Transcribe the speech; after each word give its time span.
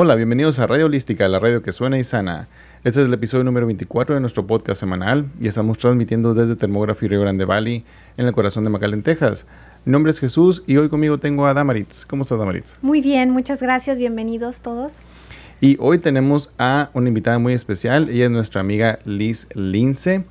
Hola, 0.00 0.14
bienvenidos 0.14 0.60
a 0.60 0.68
Radio 0.68 0.86
Holística, 0.86 1.26
la 1.26 1.40
radio 1.40 1.60
que 1.60 1.72
suena 1.72 1.98
y 1.98 2.04
sana. 2.04 2.46
Este 2.84 3.00
es 3.00 3.08
el 3.08 3.12
episodio 3.12 3.42
número 3.42 3.66
24 3.66 4.14
de 4.14 4.20
nuestro 4.20 4.46
podcast 4.46 4.78
semanal 4.78 5.26
y 5.40 5.48
estamos 5.48 5.76
transmitiendo 5.76 6.34
desde 6.34 6.54
Termógrafo 6.54 7.08
Rio 7.08 7.20
Grande 7.20 7.44
Valley, 7.44 7.84
en 8.16 8.26
el 8.26 8.32
corazón 8.32 8.62
de 8.62 8.70
McAllen, 8.70 9.02
Texas. 9.02 9.48
Mi 9.84 9.90
nombre 9.90 10.10
es 10.10 10.20
Jesús 10.20 10.62
y 10.68 10.76
hoy 10.76 10.88
conmigo 10.88 11.18
tengo 11.18 11.48
a 11.48 11.52
Damaritz. 11.52 12.06
¿Cómo 12.06 12.22
estás, 12.22 12.38
Damaritz? 12.38 12.78
Muy 12.80 13.00
bien, 13.00 13.32
muchas 13.32 13.60
gracias, 13.60 13.98
bienvenidos 13.98 14.60
todos. 14.60 14.92
Y 15.60 15.76
hoy 15.80 15.98
tenemos 15.98 16.52
a 16.58 16.90
una 16.94 17.08
invitada 17.08 17.40
muy 17.40 17.52
especial. 17.52 18.08
Ella 18.08 18.26
es 18.26 18.30
nuestra 18.30 18.60
amiga 18.60 19.00
Liz 19.04 19.48
Lince, 19.56 20.24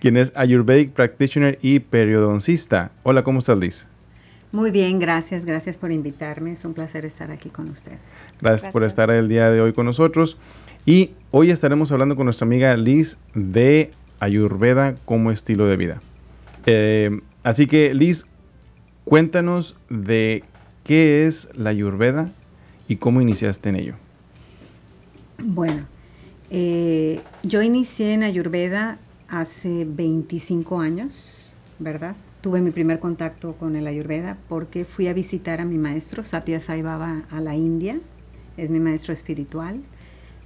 quien 0.00 0.16
es 0.16 0.32
Ayurvedic 0.34 0.90
Practitioner 0.90 1.60
y 1.62 1.78
periodoncista. 1.78 2.90
Hola, 3.04 3.22
¿cómo 3.22 3.38
estás, 3.38 3.58
Liz? 3.58 3.86
Muy 4.54 4.70
bien, 4.70 5.00
gracias, 5.00 5.44
gracias 5.44 5.78
por 5.78 5.90
invitarme. 5.90 6.52
Es 6.52 6.64
un 6.64 6.74
placer 6.74 7.04
estar 7.04 7.32
aquí 7.32 7.48
con 7.48 7.68
ustedes. 7.70 7.98
Gracias, 8.44 8.72
por 8.72 8.84
estar 8.84 9.10
el 9.10 9.26
día 9.26 9.50
de 9.50 9.62
hoy 9.62 9.72
con 9.72 9.86
nosotros. 9.86 10.36
Y 10.84 11.12
hoy 11.30 11.50
estaremos 11.50 11.90
hablando 11.92 12.14
con 12.14 12.26
nuestra 12.26 12.44
amiga 12.44 12.76
Liz 12.76 13.16
de 13.34 13.90
Ayurveda 14.20 14.96
como 15.06 15.30
estilo 15.30 15.66
de 15.66 15.76
vida. 15.78 16.02
Eh, 16.66 17.20
así 17.42 17.66
que, 17.66 17.94
Liz, 17.94 18.26
cuéntanos 19.06 19.76
de 19.88 20.44
qué 20.84 21.26
es 21.26 21.48
la 21.54 21.70
Ayurveda 21.70 22.32
y 22.86 22.96
cómo 22.96 23.22
iniciaste 23.22 23.70
en 23.70 23.76
ello. 23.76 23.94
Bueno, 25.38 25.86
eh, 26.50 27.22
yo 27.42 27.62
inicié 27.62 28.12
en 28.12 28.24
Ayurveda 28.24 28.98
hace 29.26 29.86
25 29.88 30.80
años, 30.80 31.54
¿verdad? 31.78 32.14
tuve 32.42 32.60
mi 32.60 32.72
primer 32.72 32.98
contacto 32.98 33.54
con 33.54 33.74
el 33.74 33.86
Ayurveda 33.86 34.36
porque 34.50 34.84
fui 34.84 35.08
a 35.08 35.14
visitar 35.14 35.62
a 35.62 35.64
mi 35.64 35.78
maestro, 35.78 36.22
Satya 36.22 36.60
Sai 36.60 36.82
Baba, 36.82 37.22
a 37.30 37.40
la 37.40 37.56
India. 37.56 37.98
Es 38.56 38.70
mi 38.70 38.80
maestro 38.80 39.12
espiritual. 39.12 39.80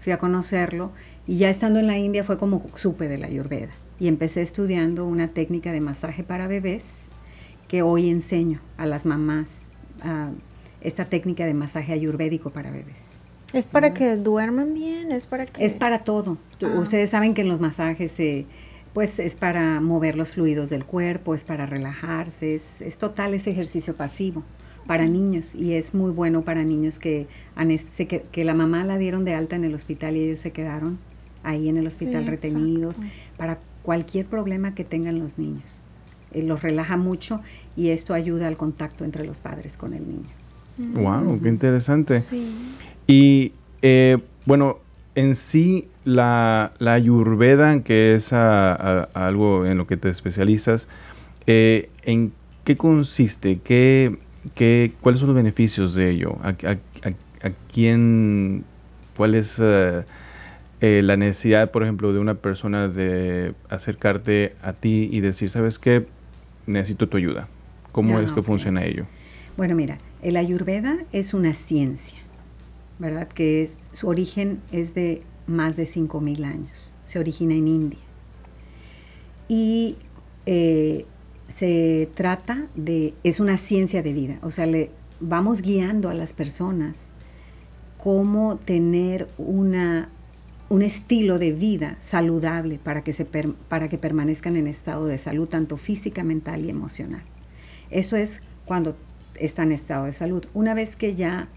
Fui 0.01 0.13
a 0.13 0.19
conocerlo 0.19 0.93
y 1.27 1.39
ya 1.39 1.51
estando 1.51 1.79
en 1.79 1.87
la 1.87 1.99
India 1.99 2.25
fue 2.25 2.39
como 2.39 2.65
supe 2.77 3.09
del 3.09 3.25
Ayurveda. 3.25 3.71
Y 4.01 4.09
empecé 4.09 4.43
estudiando 4.43 5.07
una 5.07 5.29
técnica 5.29 5.73
de 5.73 5.81
masaje 5.81 6.23
para 6.23 6.47
bebés 6.47 6.85
que 7.67 7.83
hoy 7.83 8.09
enseño 8.09 8.61
a 8.77 8.87
las 8.87 9.05
mamás, 9.05 9.59
esta 10.81 11.05
técnica 11.05 11.45
de 11.45 11.55
masaje 11.55 11.93
ayurvédico 11.93 12.51
para 12.51 12.71
bebés. 12.71 13.01
¿Es 13.53 13.65
para 13.65 13.95
que 13.95 14.17
duerman 14.17 14.75
bien? 14.75 15.11
¿Es 15.13 15.27
para 15.27 15.47
que...? 15.47 15.65
Es 15.65 15.75
para 15.75 16.01
todo. 16.01 16.39
Ah. 16.63 16.79
Ustedes 16.79 17.11
saben 17.11 17.35
que 17.35 17.43
en 17.43 17.49
los 17.49 17.61
masajes 17.61 18.13
se 18.13 18.47
pues 18.93 19.19
es 19.19 19.37
para 19.37 19.81
mover 19.81 20.17
los 20.17 20.33
fluidos 20.33 20.71
del 20.71 20.85
cuerpo, 20.85 21.35
es 21.35 21.45
para 21.45 21.67
relajarse, 21.67 22.55
es, 22.55 22.99
total 22.99 23.35
ese 23.35 23.51
ejercicio 23.51 23.95
pasivo 23.95 24.43
para 24.89 25.07
niños 25.07 25.55
y 25.55 25.75
es 25.75 25.95
muy 25.95 26.11
bueno 26.11 26.43
para 26.43 26.65
niños 26.65 26.99
que, 26.99 27.27
que, 27.97 28.25
que, 28.33 28.45
la 28.45 28.55
mamá 28.55 28.85
la 28.85 28.97
dieron 28.97 29.27
de 29.27 29.35
alta 29.35 29.55
en 29.55 29.65
el 29.65 29.75
hospital 29.75 30.17
y 30.17 30.21
ellos 30.21 30.41
se 30.41 30.51
quedaron 30.51 30.99
ahí 31.45 31.69
en 31.69 31.77
el 31.77 31.87
hospital 31.87 32.27
retenidos 32.27 32.97
para 33.37 33.59
cualquier 33.83 34.25
problema 34.25 34.75
que 34.75 34.85
tengan 34.85 35.19
los 35.19 35.39
niños. 35.39 35.83
Eh, 36.33 36.43
los 36.43 36.63
relaja 36.63 36.97
mucho 36.97 37.43
y 37.77 37.91
esto 37.91 38.15
ayuda 38.15 38.49
al 38.49 38.57
contacto 38.57 39.05
entre 39.05 39.27
los 39.27 39.41
padres 39.41 39.77
con 39.77 39.93
el 39.93 40.09
niño. 40.09 40.31
Wow, 40.95 41.39
qué 41.43 41.49
interesante. 41.51 42.23
Y 43.07 43.53
eh, 43.83 44.17
bueno, 44.47 44.79
en 45.15 45.35
sí 45.35 45.87
la, 46.07 46.73
la 46.79 46.95
ayurveda, 46.95 47.83
que 47.83 48.15
es 48.15 48.33
algo 48.33 49.67
en 49.67 49.77
lo 49.77 49.87
que 49.87 49.99
te 49.99 50.09
especializas, 50.09 50.89
eh, 51.47 51.91
¿en 52.05 52.33
qué 52.65 52.77
consiste? 52.77 53.59
¿Qué, 53.63 54.17
qué, 54.55 54.93
¿Cuáles 55.01 55.21
son 55.21 55.29
los 55.29 55.37
beneficios 55.37 55.95
de 55.95 56.11
ello? 56.11 56.39
¿A, 56.43 56.55
quién, 57.73 58.65
cuál 59.17 59.35
es 59.35 59.59
eh, 59.61 60.05
eh, 60.81 61.01
la 61.03 61.17
necesidad, 61.17 61.71
por 61.71 61.83
ejemplo, 61.83 62.13
de 62.13 62.19
una 62.19 62.35
persona 62.35 62.89
de 62.89 63.55
acercarte 63.69 64.55
a 64.63 64.73
ti 64.73 65.09
y 65.11 65.21
decir, 65.21 65.51
¿sabes 65.51 65.79
qué? 65.79 66.07
Necesito 66.67 67.09
tu 67.09 67.17
ayuda. 67.17 67.49
¿Cómo 67.93 68.21
es 68.21 68.31
que 68.33 68.43
funciona 68.43 68.85
ello? 68.85 69.07
Bueno, 69.57 69.75
mira, 69.75 69.99
el 70.23 70.37
ayurveda 70.37 70.99
es 71.13 71.35
una 71.35 71.53
ciencia, 71.55 72.19
¿verdad? 72.99 73.27
Que 73.27 73.63
es 73.63 73.77
su 73.93 74.09
origen 74.09 74.61
es 74.71 74.95
de 74.95 75.23
más 75.49 75.77
de 75.77 75.89
5.000 75.89 76.45
años. 76.45 76.93
Se 77.07 77.19
origina 77.19 77.55
en 77.55 77.67
India. 77.67 77.99
Y 79.49 79.97
eh, 80.47 81.07
se 81.49 82.09
trata 82.15 82.67
de, 82.75 83.15
es 83.25 83.41
una 83.41 83.57
ciencia 83.57 84.03
de 84.03 84.13
vida, 84.13 84.39
o 84.43 84.51
sea, 84.51 84.67
le 84.67 84.91
vamos 85.21 85.63
guiando 85.63 86.09
a 86.09 86.15
las 86.15 86.33
personas 86.33 86.97
cómo 87.97 88.57
tener 88.59 89.29
una, 89.39 90.09
un 90.69 90.83
estilo 90.83 91.39
de 91.39 91.53
vida 91.53 91.97
saludable 92.01 92.79
para 92.79 93.03
que, 93.03 93.13
se 93.13 93.25
para 93.25 93.89
que 93.89 93.99
permanezcan 93.99 94.57
en 94.57 94.67
estado 94.67 95.07
de 95.07 95.19
salud, 95.19 95.49
tanto 95.49 95.77
física, 95.77 96.23
mental 96.23 96.65
y 96.65 96.71
emocional. 96.71 97.23
Eso 97.91 98.17
es 98.17 98.41
cuando 98.65 98.97
están 99.35 99.69
en 99.69 99.73
estado 99.75 100.05
de 100.05 100.13
salud. 100.13 100.45
Una 100.55 100.75
vez 100.75 100.95
que 100.95 101.15
ya 101.15 101.49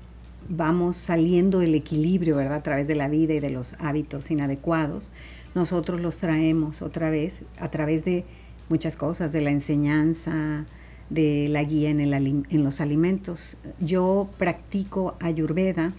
vamos 0.50 0.98
saliendo 0.98 1.60
del 1.60 1.76
equilibrio, 1.76 2.38
¿verdad? 2.38 2.58
A 2.58 2.64
través 2.64 2.88
de 2.88 2.96
la 2.96 3.08
vida 3.08 3.34
y 3.34 3.40
de 3.40 3.50
los 3.50 3.76
hábitos 3.80 4.32
inadecuados, 4.32 5.12
nosotros 5.54 6.02
los 6.02 6.18
traemos 6.18 6.82
otra 6.82 7.10
vez 7.10 7.42
a 7.60 7.70
través 7.70 8.06
de 8.06 8.26
muchas 8.72 8.96
cosas, 8.96 9.32
de 9.32 9.42
la 9.42 9.52
enseñanza, 9.52 10.66
de 11.12 11.48
la 11.50 11.64
guía 11.64 11.92
en, 11.92 12.00
el, 12.00 12.14
en 12.14 12.64
los 12.64 12.82
alimentos. 12.82 13.56
Yo 13.80 14.28
practico 14.40 15.16
ayurveda 15.20 15.94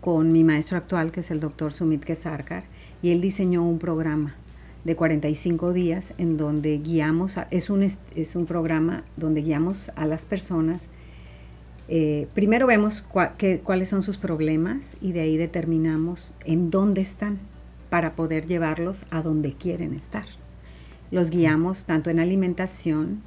con 0.00 0.32
mi 0.32 0.42
maestro 0.42 0.76
actual, 0.76 1.12
que 1.12 1.20
es 1.20 1.30
el 1.30 1.38
doctor 1.38 1.72
Sumit 1.72 2.02
Kesarkar, 2.02 2.64
y 3.02 3.10
él 3.10 3.20
diseñó 3.20 3.62
un 3.62 3.78
programa 3.78 4.34
de 4.84 4.96
45 4.96 5.72
días 5.72 6.12
en 6.18 6.36
donde 6.36 6.78
guiamos, 6.78 7.36
es, 7.50 7.70
un, 7.70 7.82
es 7.82 8.36
un 8.36 8.46
programa 8.46 9.04
donde 9.16 9.42
guiamos 9.42 9.92
a 9.94 10.06
las 10.06 10.24
personas 10.24 10.88
eh, 11.90 12.28
primero 12.34 12.66
vemos 12.66 13.02
cuáles 13.64 13.88
son 13.88 14.02
sus 14.02 14.18
problemas 14.18 14.84
y 15.00 15.12
de 15.12 15.22
ahí 15.22 15.38
determinamos 15.38 16.32
en 16.44 16.70
dónde 16.70 17.00
están 17.00 17.38
para 17.88 18.14
poder 18.14 18.46
llevarlos 18.46 19.06
a 19.10 19.22
donde 19.22 19.54
quieren 19.54 19.94
estar. 19.94 20.26
Los 21.10 21.30
guiamos 21.30 21.84
tanto 21.84 22.10
en 22.10 22.18
alimentación 22.18 23.22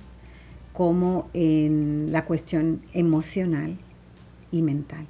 como 0.73 1.29
en 1.33 2.11
la 2.11 2.25
cuestión 2.25 2.81
emocional 2.93 3.77
y 4.51 4.61
mental, 4.61 5.05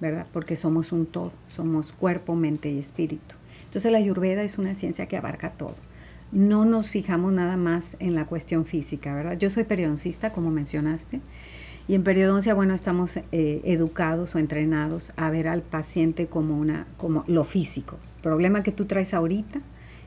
¿verdad? 0.00 0.26
Porque 0.32 0.56
somos 0.56 0.92
un 0.92 1.06
todo, 1.06 1.32
somos 1.54 1.92
cuerpo, 1.92 2.34
mente 2.34 2.70
y 2.70 2.78
espíritu. 2.78 3.36
Entonces 3.64 3.90
la 3.90 3.98
ayurveda 3.98 4.42
es 4.42 4.58
una 4.58 4.74
ciencia 4.74 5.06
que 5.06 5.16
abarca 5.16 5.52
todo. 5.52 5.76
No 6.30 6.64
nos 6.64 6.90
fijamos 6.90 7.32
nada 7.32 7.56
más 7.56 7.96
en 8.00 8.14
la 8.14 8.26
cuestión 8.26 8.64
física, 8.64 9.14
¿verdad? 9.14 9.38
Yo 9.38 9.50
soy 9.50 9.64
periodoncista, 9.64 10.32
como 10.32 10.50
mencionaste, 10.50 11.20
y 11.88 11.94
en 11.94 12.04
periodoncia, 12.04 12.54
bueno, 12.54 12.74
estamos 12.74 13.16
eh, 13.16 13.60
educados 13.64 14.34
o 14.34 14.38
entrenados 14.38 15.12
a 15.16 15.30
ver 15.30 15.48
al 15.48 15.62
paciente 15.62 16.26
como, 16.26 16.58
una, 16.58 16.86
como 16.96 17.24
lo 17.26 17.44
físico. 17.44 17.98
Problema 18.22 18.62
que 18.62 18.72
tú 18.72 18.84
traes 18.84 19.14
ahorita, 19.14 19.60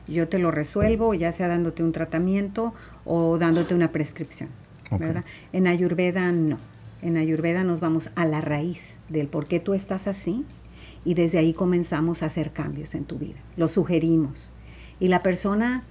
yo 0.08 0.28
te 0.28 0.38
lo 0.38 0.50
resuelvo, 0.50 1.14
ya 1.14 1.32
sea 1.32 1.48
dándote 1.48 1.82
un 1.82 1.92
tratamiento 1.92 2.74
o 3.04 3.38
dándote 3.38 3.74
una 3.74 3.92
prescripción. 3.92 4.48
¿verdad? 4.90 5.24
En 5.52 5.66
Ayurveda 5.66 6.30
no. 6.32 6.58
En 7.02 7.16
Ayurveda 7.16 7.64
nos 7.64 7.80
vamos 7.80 8.10
a 8.14 8.24
la 8.24 8.40
raíz 8.40 8.82
del 9.08 9.26
por 9.26 9.46
qué 9.46 9.60
tú 9.60 9.74
estás 9.74 10.06
así 10.06 10.44
y 11.04 11.14
desde 11.14 11.38
ahí 11.38 11.52
comenzamos 11.52 12.22
a 12.22 12.26
hacer 12.26 12.52
cambios 12.52 12.94
en 12.94 13.04
tu 13.04 13.18
vida. 13.18 13.38
Lo 13.56 13.68
sugerimos. 13.68 14.50
Y 15.00 15.08
la 15.08 15.22
persona 15.22 15.82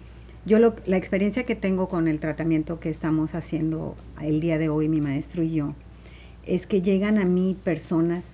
yo 0.46 0.60
la 0.60 0.98
experiencia 0.98 1.44
que 1.44 1.56
tengo 1.56 1.90
con 1.90 2.08
el 2.08 2.20
tratamiento 2.20 2.80
que 2.80 2.92
estamos 2.92 3.34
haciendo 3.34 3.96
el 4.22 4.40
día 4.40 4.60
de 4.60 4.70
hoy, 4.70 4.88
mi 4.88 5.02
maestro 5.02 5.42
y 5.42 5.56
yo, 5.56 5.74
es 6.46 6.68
que 6.68 6.84
llegan 6.84 7.18
a 7.18 7.26
mí 7.26 7.58
personas 7.64 8.26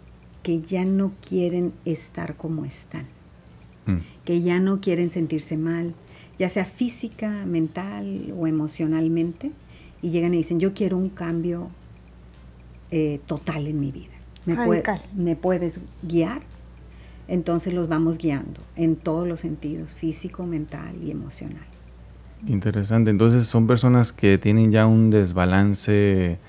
que 0.44 0.60
ya 0.60 0.84
no 0.84 1.14
quieren 1.26 1.72
estar 1.86 2.36
como 2.36 2.66
están, 2.66 3.06
mm. 3.86 3.98
que 4.26 4.42
ya 4.42 4.60
no 4.60 4.82
quieren 4.82 5.10
sentirse 5.10 5.58
mal, 5.58 5.94
ya 6.40 6.50
sea 6.50 6.66
física, 6.66 7.46
mental 7.46 8.34
o 8.38 8.48
emocionalmente, 8.48 9.52
y 10.02 10.10
llegan 10.10 10.34
y 10.34 10.38
dicen, 10.38 10.60
yo 10.60 10.74
quiero 10.74 10.98
un 10.98 11.10
cambio 11.10 11.70
eh, 12.90 13.20
total 13.28 13.68
en 13.68 13.80
mi 13.80 13.92
vida. 13.92 14.14
¿Me, 14.46 14.56
¿Me 15.16 15.36
puedes 15.36 15.80
guiar? 16.02 16.42
Entonces 17.28 17.74
los 17.74 17.88
vamos 17.88 18.18
guiando 18.18 18.60
en 18.76 18.96
todos 18.96 19.28
los 19.28 19.40
sentidos, 19.40 19.94
físico, 19.94 20.46
mental 20.46 20.96
y 21.02 21.12
emocional. 21.12 21.66
Interesante. 22.48 23.12
Entonces 23.12 23.46
son 23.46 23.68
personas 23.68 24.12
que 24.12 24.38
tienen 24.38 24.72
ya 24.72 24.88
un 24.88 25.12
desbalance 25.12 26.40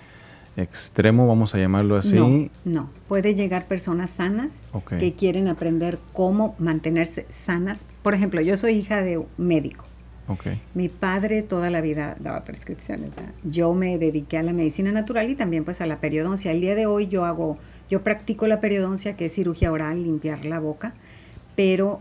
extremo, 0.56 1.26
vamos 1.26 1.54
a 1.54 1.58
llamarlo 1.58 1.96
así. 1.96 2.14
No, 2.14 2.50
no. 2.64 2.90
puede 3.08 3.34
llegar 3.34 3.66
personas 3.66 4.10
sanas 4.10 4.52
que 4.99 5.14
quieren 5.14 5.49
aprender 5.49 5.99
cómo 6.12 6.54
mantenerse 6.58 7.26
sanas. 7.46 7.81
Por 8.02 8.14
ejemplo, 8.14 8.40
yo 8.40 8.56
soy 8.56 8.75
hija 8.75 9.02
de 9.02 9.19
un 9.19 9.26
médico. 9.38 9.84
Okay. 10.28 10.60
Mi 10.75 10.88
padre 10.88 11.43
toda 11.43 11.69
la 11.69 11.81
vida 11.81 12.16
daba 12.20 12.44
prescripciones. 12.44 13.10
Yo 13.43 13.75
me 13.75 13.99
dediqué 13.99 14.38
a 14.38 14.43
la 14.43 14.52
medicina 14.52 14.93
natural 14.93 15.28
y 15.28 15.34
también 15.34 15.64
pues 15.64 15.81
a 15.81 15.87
la 15.87 15.99
periodoncia. 15.99 16.52
El 16.52 16.60
día 16.60 16.75
de 16.75 16.87
hoy 16.87 17.08
yo 17.08 17.25
hago 17.25 17.58
Yo 17.90 18.02
practico 18.02 18.46
la 18.46 18.60
periodoncia, 18.60 19.16
que 19.16 19.26
es 19.26 19.34
cirugía 19.34 19.72
oral, 19.72 20.02
limpiar 20.02 20.44
la 20.44 20.60
boca, 20.60 20.94
pero 21.56 22.00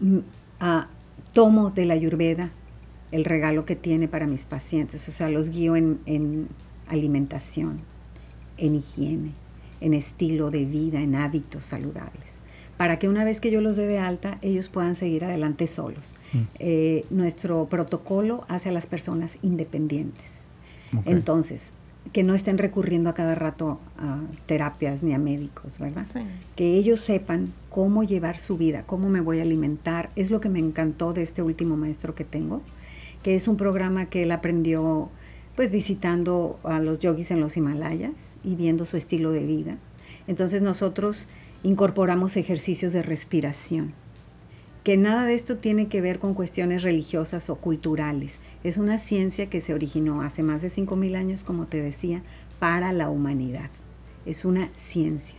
mm, 0.00 0.18
ah, 0.60 0.88
tomo 1.32 1.70
de 1.70 1.86
la 1.86 1.94
ayurveda 1.94 2.50
el 3.12 3.24
regalo 3.24 3.64
que 3.64 3.76
tiene 3.76 4.08
para 4.08 4.26
mis 4.26 4.44
pacientes, 4.44 5.08
o 5.08 5.12
sea, 5.12 5.28
los 5.28 5.48
guío 5.48 5.76
en, 5.76 6.00
en 6.04 6.48
alimentación, 6.88 7.80
en 8.56 8.76
higiene, 8.76 9.32
en 9.80 9.94
estilo 9.94 10.50
de 10.50 10.64
vida, 10.64 11.00
en 11.00 11.14
hábitos 11.14 11.66
saludables 11.66 12.34
para 12.76 12.98
que 12.98 13.08
una 13.08 13.24
vez 13.24 13.40
que 13.40 13.50
yo 13.50 13.60
los 13.60 13.76
dé 13.76 13.86
de 13.86 13.98
alta, 13.98 14.38
ellos 14.42 14.68
puedan 14.68 14.96
seguir 14.96 15.24
adelante 15.24 15.66
solos. 15.66 16.14
Mm. 16.32 16.38
Eh, 16.58 17.04
nuestro 17.10 17.66
protocolo 17.66 18.44
hace 18.48 18.70
a 18.70 18.72
las 18.72 18.86
personas 18.86 19.36
independientes. 19.42 20.40
Entonces, 21.06 21.70
que 22.12 22.22
no 22.22 22.34
estén 22.34 22.56
recurriendo 22.56 23.10
a 23.10 23.14
cada 23.14 23.34
rato 23.34 23.80
a 23.98 24.20
terapias 24.46 25.02
ni 25.02 25.12
a 25.12 25.18
médicos, 25.18 25.80
¿verdad? 25.80 26.06
Que 26.54 26.76
ellos 26.76 27.00
sepan 27.00 27.52
cómo 27.68 28.04
llevar 28.04 28.36
su 28.36 28.56
vida, 28.56 28.84
cómo 28.86 29.08
me 29.08 29.20
voy 29.20 29.40
a 29.40 29.42
alimentar. 29.42 30.10
Es 30.14 30.30
lo 30.30 30.40
que 30.40 30.48
me 30.48 30.60
encantó 30.60 31.12
de 31.12 31.22
este 31.22 31.42
último 31.42 31.76
maestro 31.76 32.14
que 32.14 32.22
tengo, 32.22 32.62
que 33.24 33.34
es 33.34 33.48
un 33.48 33.56
programa 33.56 34.06
que 34.06 34.22
él 34.22 34.30
aprendió 34.30 35.08
pues 35.56 35.70
visitando 35.70 36.58
a 36.64 36.80
los 36.80 36.98
yogis 36.98 37.30
en 37.30 37.40
los 37.40 37.56
Himalayas 37.56 38.12
y 38.42 38.56
viendo 38.56 38.84
su 38.84 38.96
estilo 38.96 39.30
de 39.32 39.46
vida. 39.46 39.76
Entonces 40.26 40.62
nosotros 40.62 41.26
incorporamos 41.62 42.36
ejercicios 42.36 42.92
de 42.92 43.02
respiración, 43.02 43.92
que 44.82 44.96
nada 44.96 45.24
de 45.24 45.34
esto 45.34 45.56
tiene 45.56 45.88
que 45.88 46.00
ver 46.00 46.18
con 46.18 46.34
cuestiones 46.34 46.82
religiosas 46.82 47.48
o 47.48 47.56
culturales. 47.56 48.38
Es 48.64 48.76
una 48.76 48.98
ciencia 48.98 49.48
que 49.48 49.60
se 49.60 49.74
originó 49.74 50.22
hace 50.22 50.42
más 50.42 50.60
de 50.60 50.70
5.000 50.70 51.16
años, 51.16 51.44
como 51.44 51.66
te 51.66 51.80
decía, 51.80 52.22
para 52.58 52.92
la 52.92 53.08
humanidad. 53.08 53.70
Es 54.26 54.44
una 54.44 54.70
ciencia, 54.76 55.36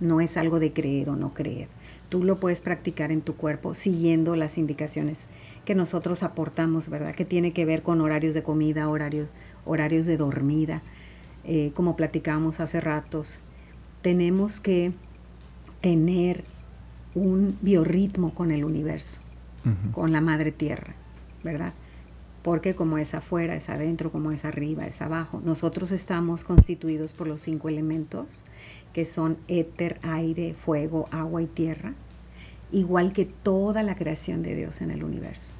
no 0.00 0.20
es 0.20 0.36
algo 0.36 0.60
de 0.60 0.72
creer 0.72 1.10
o 1.10 1.16
no 1.16 1.34
creer. 1.34 1.68
Tú 2.08 2.22
lo 2.22 2.36
puedes 2.36 2.60
practicar 2.60 3.10
en 3.10 3.20
tu 3.20 3.34
cuerpo 3.34 3.74
siguiendo 3.74 4.36
las 4.36 4.58
indicaciones 4.58 5.22
que 5.64 5.74
nosotros 5.74 6.22
aportamos, 6.22 6.88
¿verdad? 6.88 7.14
Que 7.14 7.24
tiene 7.24 7.52
que 7.52 7.64
ver 7.64 7.82
con 7.82 8.00
horarios 8.00 8.32
de 8.32 8.44
comida, 8.44 8.88
horarios, 8.88 9.28
horarios 9.66 10.06
de 10.06 10.16
dormida, 10.16 10.82
eh, 11.44 11.72
como 11.74 11.96
platicábamos 11.96 12.60
hace 12.60 12.80
ratos. 12.80 13.38
Tenemos 14.02 14.60
que 14.60 14.92
tener 15.80 16.44
un 17.14 17.56
biorritmo 17.60 18.34
con 18.34 18.50
el 18.50 18.64
universo, 18.64 19.20
con 19.92 20.12
la 20.12 20.20
madre 20.20 20.52
tierra, 20.52 20.94
¿verdad? 21.42 21.72
Porque 22.42 22.74
como 22.74 22.98
es 22.98 23.14
afuera, 23.14 23.56
es 23.56 23.68
adentro, 23.68 24.12
como 24.12 24.30
es 24.30 24.44
arriba, 24.44 24.86
es 24.86 25.02
abajo. 25.02 25.40
Nosotros 25.44 25.90
estamos 25.90 26.44
constituidos 26.44 27.12
por 27.12 27.26
los 27.26 27.40
cinco 27.40 27.68
elementos, 27.68 28.26
que 28.92 29.04
son 29.04 29.38
éter, 29.48 29.98
aire, 30.02 30.54
fuego, 30.54 31.08
agua 31.10 31.42
y 31.42 31.46
tierra, 31.46 31.94
igual 32.70 33.12
que 33.12 33.24
toda 33.24 33.82
la 33.82 33.96
creación 33.96 34.42
de 34.42 34.54
Dios 34.54 34.80
en 34.80 34.90
el 34.90 35.02
universo. 35.02 35.52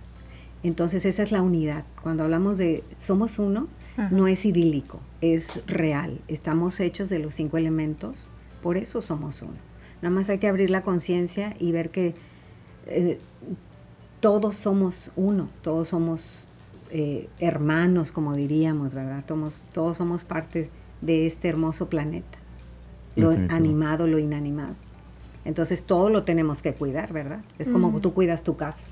Entonces 0.62 1.04
esa 1.04 1.22
es 1.22 1.32
la 1.32 1.42
unidad. 1.42 1.84
Cuando 2.02 2.24
hablamos 2.24 2.58
de 2.58 2.82
somos 3.00 3.38
uno, 3.38 3.68
no 4.10 4.26
es 4.26 4.44
idílico, 4.44 5.00
es 5.20 5.46
real. 5.66 6.20
Estamos 6.28 6.80
hechos 6.80 7.08
de 7.08 7.18
los 7.18 7.34
cinco 7.34 7.56
elementos, 7.56 8.30
por 8.62 8.76
eso 8.76 9.02
somos 9.02 9.42
uno. 9.42 9.56
Nada 10.02 10.14
más 10.14 10.28
hay 10.28 10.38
que 10.38 10.48
abrir 10.48 10.70
la 10.70 10.82
conciencia 10.82 11.54
y 11.58 11.72
ver 11.72 11.90
que 11.90 12.14
eh, 12.86 13.18
todos 14.20 14.56
somos 14.56 15.10
uno, 15.16 15.48
todos 15.62 15.88
somos 15.88 16.48
eh, 16.90 17.28
hermanos, 17.38 18.12
como 18.12 18.34
diríamos, 18.34 18.94
¿verdad? 18.94 19.24
Todos, 19.26 19.64
todos 19.72 19.96
somos 19.96 20.24
parte 20.24 20.70
de 21.00 21.26
este 21.26 21.48
hermoso 21.48 21.88
planeta, 21.88 22.38
lo 23.16 23.30
animado, 23.30 24.06
lo 24.06 24.18
inanimado. 24.18 24.74
Entonces 25.44 25.82
todo 25.82 26.10
lo 26.10 26.24
tenemos 26.24 26.60
que 26.60 26.74
cuidar, 26.74 27.12
¿verdad? 27.12 27.40
Es 27.58 27.70
como 27.70 28.00
tú 28.00 28.12
cuidas 28.12 28.42
tu 28.42 28.56
casa, 28.56 28.86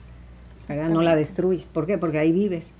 ¿verdad? 0.68 0.88
No 0.88 1.02
la 1.02 1.16
destruyes. 1.16 1.66
¿Por 1.66 1.84
qué? 1.84 1.98
Porque 1.98 2.18
ahí 2.18 2.32
vives. 2.32 2.72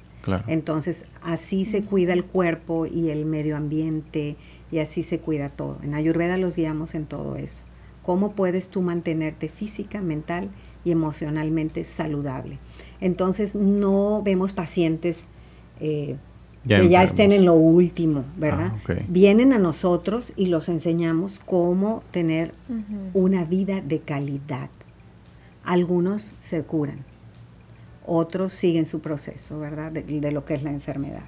Entonces 0.47 1.05
así 1.23 1.65
se 1.65 1.83
cuida 1.83 2.13
el 2.13 2.25
cuerpo 2.25 2.87
y 2.87 3.11
el 3.11 3.27
medio 3.27 3.57
ambiente 3.57 4.37
y 4.71 4.79
así 4.79 5.03
se 5.03 5.21
cuida 5.21 5.51
todo. 5.51 5.79
En 5.83 5.95
Ayurveda 5.95 6.37
los 6.37 6.57
guiamos 6.57 6.95
en 6.95 7.07
todo 7.07 7.37
eso 7.37 7.63
cómo 8.05 8.33
puedes 8.33 8.69
tú 8.69 8.83
mantenerte 8.83 9.49
física, 9.49 10.01
mental 10.01 10.51
y 10.85 10.93
emocionalmente 10.93 11.85
saludable. 11.85 12.59
Entonces 13.01 13.55
no 13.55 14.23
vemos 14.23 14.53
pacientes 14.53 15.21
eh, 15.81 16.17
que 16.69 16.89
ya 16.89 17.03
estén 17.03 17.33
en 17.33 17.45
lo 17.45 17.55
último, 17.55 18.25
¿verdad? 18.37 18.73
Ah, 18.89 18.95
Vienen 19.09 19.53
a 19.53 19.59
nosotros 19.59 20.33
y 20.37 20.47
los 20.47 20.69
enseñamos 20.69 21.41
cómo 21.45 22.03
tener 22.11 22.53
una 23.13 23.45
vida 23.45 23.81
de 23.81 23.99
calidad. 24.01 24.71
Algunos 25.65 26.33
se 26.43 26.63
curan, 26.63 26.99
otros 28.07 28.53
siguen 28.53 28.87
su 28.87 29.01
proceso, 29.01 29.59
¿verdad? 29.59 29.93
De, 29.93 30.31
lo 30.31 30.45
que 30.45 30.55
es 30.55 30.63
la 30.63 30.71
enfermedad. 30.71 31.25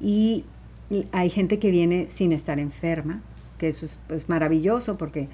Y 0.00 0.44
hay 1.12 1.30
gente 1.30 1.58
que 1.58 1.70
viene 1.70 2.08
sin 2.14 2.32
estar 2.32 2.58
enferma, 2.58 3.22
que 3.58 3.68
eso 3.68 3.86
es 3.86 3.98
pues, 4.08 4.28
maravilloso 4.28 4.98
porque 4.98 5.28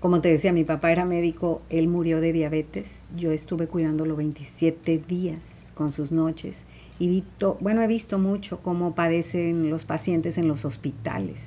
como 0.00 0.20
te 0.20 0.28
decía, 0.28 0.52
mi 0.52 0.64
papá 0.64 0.92
era 0.92 1.04
médico, 1.04 1.60
él 1.70 1.88
murió 1.88 2.20
de 2.20 2.32
diabetes, 2.32 2.88
yo 3.16 3.32
estuve 3.32 3.66
cuidándolo 3.66 4.14
27 4.14 4.98
días 4.98 5.40
con 5.74 5.92
sus 5.92 6.12
noches 6.12 6.58
y 7.00 7.08
vi 7.08 7.24
bueno, 7.60 7.82
he 7.82 7.86
visto 7.86 8.18
mucho 8.18 8.60
cómo 8.60 8.94
padecen 8.94 9.70
los 9.70 9.84
pacientes 9.84 10.38
en 10.38 10.46
los 10.46 10.64
hospitales, 10.64 11.40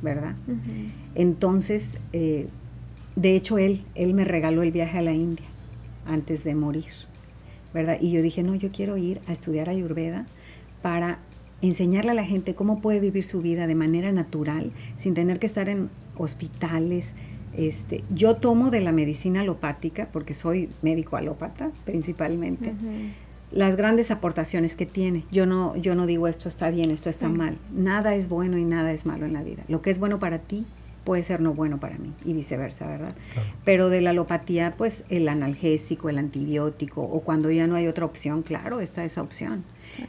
¿verdad? 0.00 0.34
Entonces, 1.14 1.98
eh, 2.12 2.48
de 3.16 3.36
hecho, 3.36 3.58
él, 3.58 3.84
él 3.94 4.14
me 4.14 4.24
regaló 4.24 4.62
el 4.62 4.70
viaje 4.70 4.98
a 4.98 5.02
la 5.02 5.12
India 5.12 5.46
antes 6.06 6.44
de 6.44 6.54
morir, 6.54 6.86
¿verdad? 7.74 7.98
Y 8.00 8.10
yo 8.10 8.22
dije, 8.22 8.42
no, 8.42 8.54
yo 8.54 8.70
quiero 8.72 8.96
ir 8.96 9.20
a 9.26 9.32
estudiar 9.32 9.68
Ayurveda 9.68 10.26
para 10.82 11.18
enseñarle 11.60 12.12
a 12.12 12.14
la 12.14 12.24
gente 12.24 12.54
cómo 12.54 12.80
puede 12.80 13.00
vivir 13.00 13.24
su 13.24 13.40
vida 13.40 13.66
de 13.66 13.74
manera 13.74 14.12
natural, 14.12 14.70
sin 14.98 15.14
tener 15.14 15.38
que 15.38 15.46
estar 15.46 15.68
en 15.68 15.90
hospitales, 16.16 17.12
este, 17.56 18.04
yo 18.14 18.36
tomo 18.36 18.70
de 18.70 18.80
la 18.80 18.92
medicina 18.92 19.40
alopática, 19.40 20.08
porque 20.12 20.34
soy 20.34 20.68
médico 20.82 21.16
alópata 21.16 21.70
principalmente, 21.84 22.72
las 23.50 23.76
grandes 23.76 24.10
aportaciones 24.10 24.76
que 24.76 24.86
tiene. 24.86 25.24
Yo 25.32 25.46
no, 25.46 25.74
yo 25.76 25.94
no 25.94 26.06
digo 26.06 26.28
esto 26.28 26.48
está 26.48 26.70
bien, 26.70 26.90
esto 26.90 27.10
está 27.10 27.28
mal. 27.28 27.56
Nada 27.74 28.14
es 28.14 28.28
bueno 28.28 28.58
y 28.58 28.64
nada 28.64 28.92
es 28.92 29.06
malo 29.06 29.26
en 29.26 29.32
la 29.32 29.42
vida. 29.42 29.64
Lo 29.68 29.82
que 29.82 29.90
es 29.90 29.98
bueno 29.98 30.18
para 30.18 30.38
ti 30.38 30.66
puede 31.08 31.22
ser 31.22 31.40
no 31.40 31.54
bueno 31.54 31.80
para 31.80 31.96
mí 31.96 32.12
y 32.22 32.34
viceversa, 32.34 32.86
¿verdad? 32.86 33.14
Pero 33.64 33.88
de 33.88 34.02
la 34.02 34.10
alopatía, 34.10 34.74
pues 34.76 35.04
el 35.08 35.26
analgésico, 35.30 36.10
el 36.10 36.18
antibiótico, 36.18 37.00
o 37.00 37.22
cuando 37.22 37.50
ya 37.50 37.66
no 37.66 37.76
hay 37.76 37.86
otra 37.86 38.04
opción, 38.04 38.42
claro, 38.42 38.80
está 38.80 39.06
esa 39.06 39.22
opción. 39.22 39.64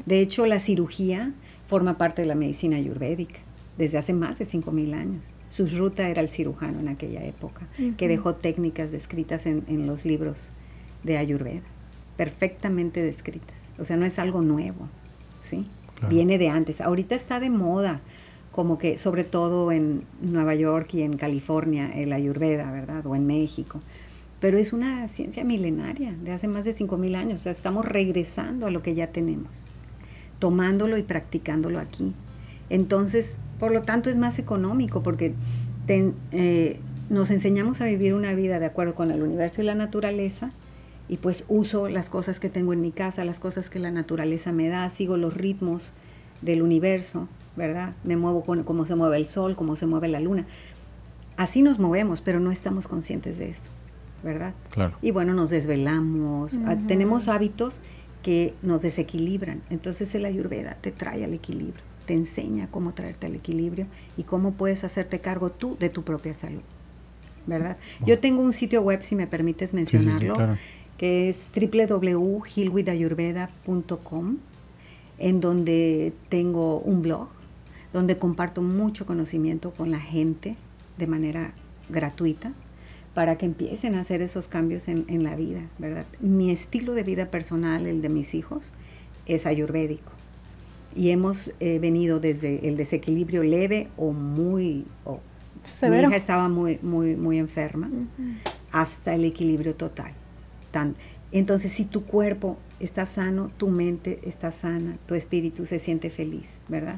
De 0.05 0.19
hecho, 0.19 0.45
la 0.45 0.59
cirugía 0.59 1.31
forma 1.69 1.97
parte 1.97 2.21
de 2.21 2.27
la 2.27 2.35
medicina 2.35 2.75
ayurvédica 2.75 3.39
desde 3.77 3.97
hace 3.97 4.11
más 4.11 4.39
de 4.39 4.45
5.000 4.45 4.93
años. 4.93 5.23
Su 5.49 5.67
ruta 5.67 6.09
era 6.09 6.21
el 6.21 6.27
cirujano 6.27 6.81
en 6.81 6.89
aquella 6.89 7.23
época, 7.23 7.61
que 7.95 8.09
dejó 8.09 8.35
técnicas 8.35 8.91
descritas 8.91 9.45
en, 9.45 9.87
los 9.87 10.03
libros 10.03 10.51
de 11.05 11.17
Ayurveda, 11.17 11.61
perfectamente 12.17 13.01
descritas. 13.01 13.55
O 13.77 13.85
sea, 13.85 13.95
no 13.95 14.05
es 14.05 14.19
algo 14.19 14.41
nuevo, 14.41 14.89
¿sí? 15.49 15.65
Viene 16.09 16.37
de 16.37 16.49
antes. 16.49 16.81
Ahorita 16.81 17.15
está 17.15 17.39
de 17.39 17.49
moda, 17.49 18.01
como 18.59 18.77
que 18.77 18.97
sobre 18.97 19.23
todo 19.23 19.71
en 19.71 20.03
Nueva 20.19 20.53
York 20.53 20.93
y 20.93 21.03
en 21.03 21.15
California, 21.15 21.89
el 21.95 22.11
Ayurveda, 22.11 22.69
¿verdad? 22.69 23.05
O 23.05 23.15
en 23.15 23.25
México. 23.25 23.79
Pero 24.41 24.57
es 24.57 24.73
una 24.73 25.07
ciencia 25.07 25.45
milenaria, 25.45 26.13
de 26.21 26.33
hace 26.33 26.49
más 26.49 26.65
de 26.65 26.75
5.000 26.75 27.15
años. 27.15 27.39
O 27.39 27.43
sea, 27.43 27.53
estamos 27.53 27.85
regresando 27.85 28.67
a 28.67 28.69
lo 28.69 28.81
que 28.81 28.95
ya 28.95 29.13
tenemos, 29.13 29.63
tomándolo 30.39 30.97
y 30.97 31.03
practicándolo 31.03 31.79
aquí. 31.79 32.11
Entonces, 32.69 33.31
por 33.61 33.71
lo 33.71 33.83
tanto, 33.83 34.09
es 34.09 34.17
más 34.17 34.39
económico 34.39 35.03
porque 35.03 35.35
eh, 35.87 36.79
nos 37.09 37.31
enseñamos 37.31 37.79
a 37.79 37.85
vivir 37.85 38.13
una 38.13 38.33
vida 38.33 38.59
de 38.59 38.65
acuerdo 38.65 38.93
con 38.93 39.09
el 39.09 39.21
universo 39.21 39.61
y 39.61 39.63
la 39.63 39.75
naturaleza 39.75 40.51
y 41.07 41.15
pues 41.15 41.45
uso 41.47 41.87
las 41.87 42.09
cosas 42.09 42.41
que 42.41 42.49
tengo 42.49 42.73
en 42.73 42.81
mi 42.81 42.91
casa, 42.91 43.23
las 43.23 43.39
cosas 43.39 43.69
que 43.69 43.79
la 43.79 43.91
naturaleza 43.91 44.51
me 44.51 44.67
da, 44.67 44.89
sigo 44.89 45.15
los 45.15 45.33
ritmos 45.33 45.93
del 46.41 46.61
universo, 46.61 47.29
¿verdad? 47.55 47.93
Me 48.03 48.17
muevo 48.17 48.43
con 48.43 48.63
cómo 48.63 48.85
se 48.85 48.95
mueve 48.95 49.17
el 49.17 49.27
sol, 49.27 49.55
cómo 49.55 49.75
se 49.75 49.85
mueve 49.85 50.07
la 50.07 50.19
luna. 50.19 50.45
Así 51.37 51.61
nos 51.61 51.79
movemos, 51.79 52.21
pero 52.21 52.39
no 52.39 52.51
estamos 52.51 52.87
conscientes 52.87 53.37
de 53.37 53.49
eso, 53.49 53.69
¿verdad? 54.23 54.53
Claro. 54.69 54.97
Y 55.01 55.11
bueno, 55.11 55.33
nos 55.33 55.49
desvelamos, 55.49 56.57
ah, 56.65 56.75
tenemos 56.87 57.27
hábitos 57.27 57.79
que 58.23 58.53
nos 58.61 58.81
desequilibran. 58.81 59.61
Entonces 59.69 60.13
el 60.15 60.25
ayurveda 60.25 60.75
te 60.81 60.91
trae 60.91 61.23
al 61.23 61.33
equilibrio 61.33 61.89
te 62.09 62.15
enseña 62.15 62.67
cómo 62.71 62.95
traerte 62.95 63.27
al 63.27 63.35
equilibrio 63.35 63.85
y 64.17 64.23
cómo 64.23 64.53
puedes 64.53 64.83
hacerte 64.83 65.19
cargo 65.19 65.51
tú 65.51 65.77
de 65.79 65.89
tu 65.89 66.01
propia 66.01 66.33
salud. 66.33 66.63
¿Verdad? 67.45 67.77
Yo 68.03 68.17
tengo 68.17 68.41
un 68.41 68.53
sitio 68.53 68.81
web, 68.81 69.03
si 69.03 69.15
me 69.15 69.27
permites 69.27 69.75
mencionarlo, 69.75 70.35
que 70.97 71.29
es 71.29 71.37
www.healwithayurveda.com, 71.55 74.37
en 75.19 75.39
donde 75.39 76.13
tengo 76.29 76.79
un 76.79 77.03
blog, 77.03 77.27
donde 77.93 78.17
comparto 78.17 78.61
mucho 78.61 79.05
conocimiento 79.05 79.71
con 79.71 79.91
la 79.91 79.99
gente, 79.99 80.55
de 80.97 81.07
manera 81.07 81.53
gratuita 81.89 82.51
para 83.13 83.37
que 83.37 83.45
empiecen 83.45 83.95
a 83.95 84.01
hacer 84.01 84.21
esos 84.21 84.47
cambios 84.47 84.87
en, 84.87 85.05
en 85.07 85.23
la 85.23 85.35
vida, 85.35 85.61
¿verdad? 85.77 86.05
Mi 86.19 86.51
estilo 86.51 86.93
de 86.93 87.03
vida 87.03 87.25
personal, 87.25 87.87
el 87.87 88.01
de 88.01 88.09
mis 88.09 88.33
hijos, 88.33 88.73
es 89.25 89.45
ayurvédico. 89.45 90.11
Y 90.95 91.09
hemos 91.09 91.51
eh, 91.59 91.79
venido 91.79 92.19
desde 92.19 92.67
el 92.67 92.77
desequilibrio 92.77 93.43
leve 93.43 93.87
o 93.97 94.11
muy... 94.11 94.85
O, 95.05 95.19
Severo. 95.63 96.07
Mi 96.07 96.13
hija 96.13 96.17
estaba 96.17 96.47
muy, 96.47 96.79
muy, 96.81 97.17
muy 97.17 97.37
enferma, 97.37 97.89
hasta 98.71 99.13
el 99.13 99.25
equilibrio 99.25 99.75
total. 99.75 100.13
Tan, 100.71 100.95
entonces, 101.31 101.71
si 101.71 101.85
tu 101.85 102.03
cuerpo 102.05 102.57
está 102.79 103.05
sano, 103.05 103.51
tu 103.57 103.69
mente 103.69 104.19
está 104.23 104.51
sana, 104.51 104.97
tu 105.05 105.13
espíritu 105.15 105.65
se 105.65 105.79
siente 105.79 106.09
feliz, 106.09 106.57
¿verdad? 106.69 106.97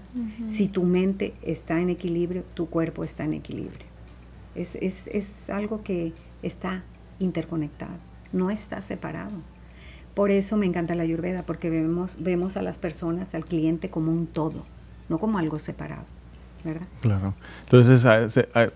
Si 0.51 0.67
tu 0.67 0.83
mente 0.83 1.33
está 1.41 1.81
en 1.81 1.89
equilibrio, 1.89 2.43
tu 2.53 2.67
cuerpo 2.69 3.03
está 3.03 3.23
en 3.25 3.33
equilibrio. 3.33 3.85
Es, 4.55 4.75
es, 4.75 5.07
es 5.07 5.49
algo 5.49 5.83
que 5.83 6.13
está 6.43 6.83
interconectado, 7.19 7.93
no 8.31 8.49
está 8.51 8.81
separado. 8.81 9.31
Por 10.13 10.29
eso 10.29 10.57
me 10.57 10.65
encanta 10.65 10.93
la 10.95 11.03
ayurveda, 11.03 11.43
porque 11.43 11.69
vemos, 11.69 12.15
vemos 12.19 12.57
a 12.57 12.61
las 12.61 12.77
personas, 12.77 13.33
al 13.33 13.45
cliente 13.45 13.89
como 13.89 14.11
un 14.11 14.27
todo, 14.27 14.65
no 15.09 15.19
como 15.19 15.37
algo 15.39 15.57
separado, 15.57 16.03
¿verdad? 16.63 16.87
Claro. 17.01 17.33
Entonces, 17.63 18.05
a- 18.05 18.29
se- 18.29 18.49
a- 18.53 18.69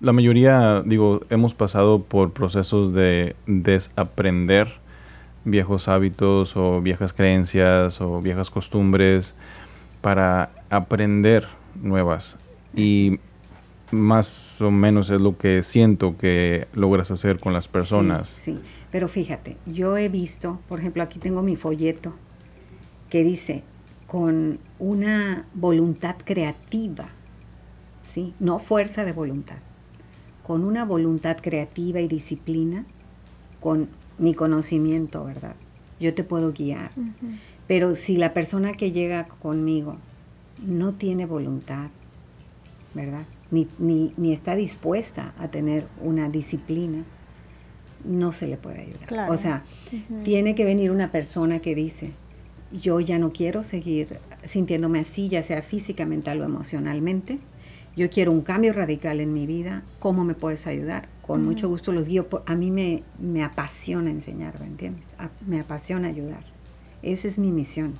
la 0.00 0.12
mayoría, 0.12 0.82
digo, 0.84 1.20
hemos 1.30 1.54
pasado 1.54 2.02
por 2.02 2.32
procesos 2.32 2.92
de 2.92 3.36
desaprender 3.46 4.81
viejos 5.44 5.88
hábitos 5.88 6.56
o 6.56 6.80
viejas 6.80 7.12
creencias 7.12 8.00
o 8.00 8.20
viejas 8.20 8.50
costumbres 8.50 9.34
para 10.00 10.50
aprender 10.70 11.46
nuevas. 11.80 12.36
Y 12.74 13.18
más 13.90 14.60
o 14.60 14.70
menos 14.70 15.10
es 15.10 15.20
lo 15.20 15.36
que 15.36 15.62
siento 15.62 16.16
que 16.16 16.66
logras 16.72 17.10
hacer 17.10 17.38
con 17.38 17.52
las 17.52 17.68
personas. 17.68 18.28
Sí, 18.28 18.54
sí. 18.54 18.60
pero 18.90 19.08
fíjate, 19.08 19.56
yo 19.66 19.96
he 19.96 20.08
visto, 20.08 20.60
por 20.68 20.80
ejemplo, 20.80 21.02
aquí 21.02 21.18
tengo 21.18 21.42
mi 21.42 21.56
folleto 21.56 22.14
que 23.10 23.22
dice, 23.22 23.62
con 24.06 24.58
una 24.78 25.46
voluntad 25.54 26.16
creativa, 26.24 27.08
¿sí? 28.02 28.34
No 28.40 28.58
fuerza 28.58 29.04
de 29.04 29.12
voluntad, 29.12 29.56
con 30.42 30.64
una 30.64 30.84
voluntad 30.84 31.36
creativa 31.40 32.00
y 32.00 32.08
disciplina, 32.08 32.86
con 33.60 33.88
mi 34.18 34.34
conocimiento, 34.34 35.24
¿verdad? 35.24 35.54
Yo 36.00 36.14
te 36.14 36.24
puedo 36.24 36.52
guiar. 36.52 36.90
Pero 37.66 37.94
si 37.96 38.16
la 38.16 38.34
persona 38.34 38.72
que 38.72 38.92
llega 38.92 39.26
conmigo 39.26 39.96
no 40.64 40.94
tiene 40.94 41.26
voluntad, 41.26 41.88
¿verdad? 42.94 43.24
Ni, 43.50 43.68
ni, 43.78 44.12
ni 44.16 44.32
está 44.32 44.54
dispuesta 44.54 45.34
a 45.38 45.48
tener 45.48 45.86
una 46.00 46.28
disciplina, 46.28 47.04
no 48.04 48.32
se 48.32 48.48
le 48.48 48.56
puede 48.56 48.80
ayudar. 48.80 49.06
Claro. 49.06 49.32
O 49.32 49.36
sea, 49.36 49.64
tiene 50.24 50.54
que 50.54 50.64
venir 50.64 50.90
una 50.90 51.12
persona 51.12 51.60
que 51.60 51.74
dice, 51.74 52.12
yo 52.72 53.00
ya 53.00 53.18
no 53.18 53.32
quiero 53.32 53.62
seguir 53.64 54.18
sintiéndome 54.44 55.00
así, 55.00 55.28
ya 55.28 55.42
sea 55.42 55.62
física, 55.62 56.06
mental 56.06 56.40
o 56.40 56.44
emocionalmente. 56.44 57.38
Yo 57.96 58.10
quiero 58.10 58.32
un 58.32 58.40
cambio 58.40 58.72
radical 58.72 59.20
en 59.20 59.32
mi 59.32 59.46
vida. 59.46 59.82
¿Cómo 59.98 60.24
me 60.24 60.34
puedes 60.34 60.66
ayudar? 60.66 61.08
Con 61.22 61.44
mucho 61.44 61.68
gusto 61.68 61.92
los 61.92 62.08
guío. 62.08 62.28
Por- 62.28 62.42
A 62.46 62.54
mí 62.56 62.70
me, 62.70 63.02
me 63.18 63.42
apasiona 63.44 64.10
enseñar, 64.10 64.58
¿me 64.60 64.66
entiendes? 64.66 65.04
A- 65.18 65.30
me 65.46 65.60
apasiona 65.60 66.08
ayudar. 66.08 66.42
Esa 67.02 67.28
es 67.28 67.38
mi 67.38 67.50
misión 67.52 67.94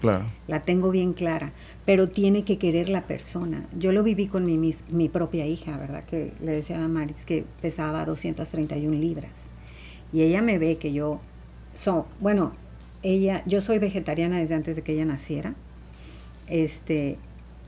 Claro. 0.00 0.24
la 0.46 0.60
tengo 0.60 0.90
bien 0.90 1.14
clara, 1.14 1.52
pero 1.86 2.08
tiene 2.10 2.44
que 2.44 2.58
querer 2.58 2.88
la 2.90 3.02
persona. 3.02 3.64
Yo 3.78 3.92
lo 3.92 4.02
viví 4.02 4.26
con 4.28 4.44
mi, 4.44 4.58
mis- 4.58 4.78
mi 4.90 5.08
propia 5.08 5.46
hija, 5.46 5.76
¿verdad? 5.78 6.04
Que 6.04 6.32
le 6.40 6.52
decía 6.52 6.82
a 6.84 6.88
Maris 6.88 7.24
que 7.24 7.44
pesaba 7.62 8.04
231 8.04 8.94
libras. 8.98 9.30
Y 10.12 10.20
ella 10.22 10.42
me 10.42 10.58
ve 10.58 10.76
que 10.76 10.92
yo, 10.92 11.20
so, 11.74 12.06
bueno, 12.20 12.52
ella, 13.02 13.42
yo 13.46 13.60
soy 13.60 13.78
vegetariana 13.78 14.38
desde 14.38 14.54
antes 14.54 14.76
de 14.76 14.82
que 14.82 14.92
ella 14.92 15.04
naciera. 15.06 15.54
Este, 16.48 17.18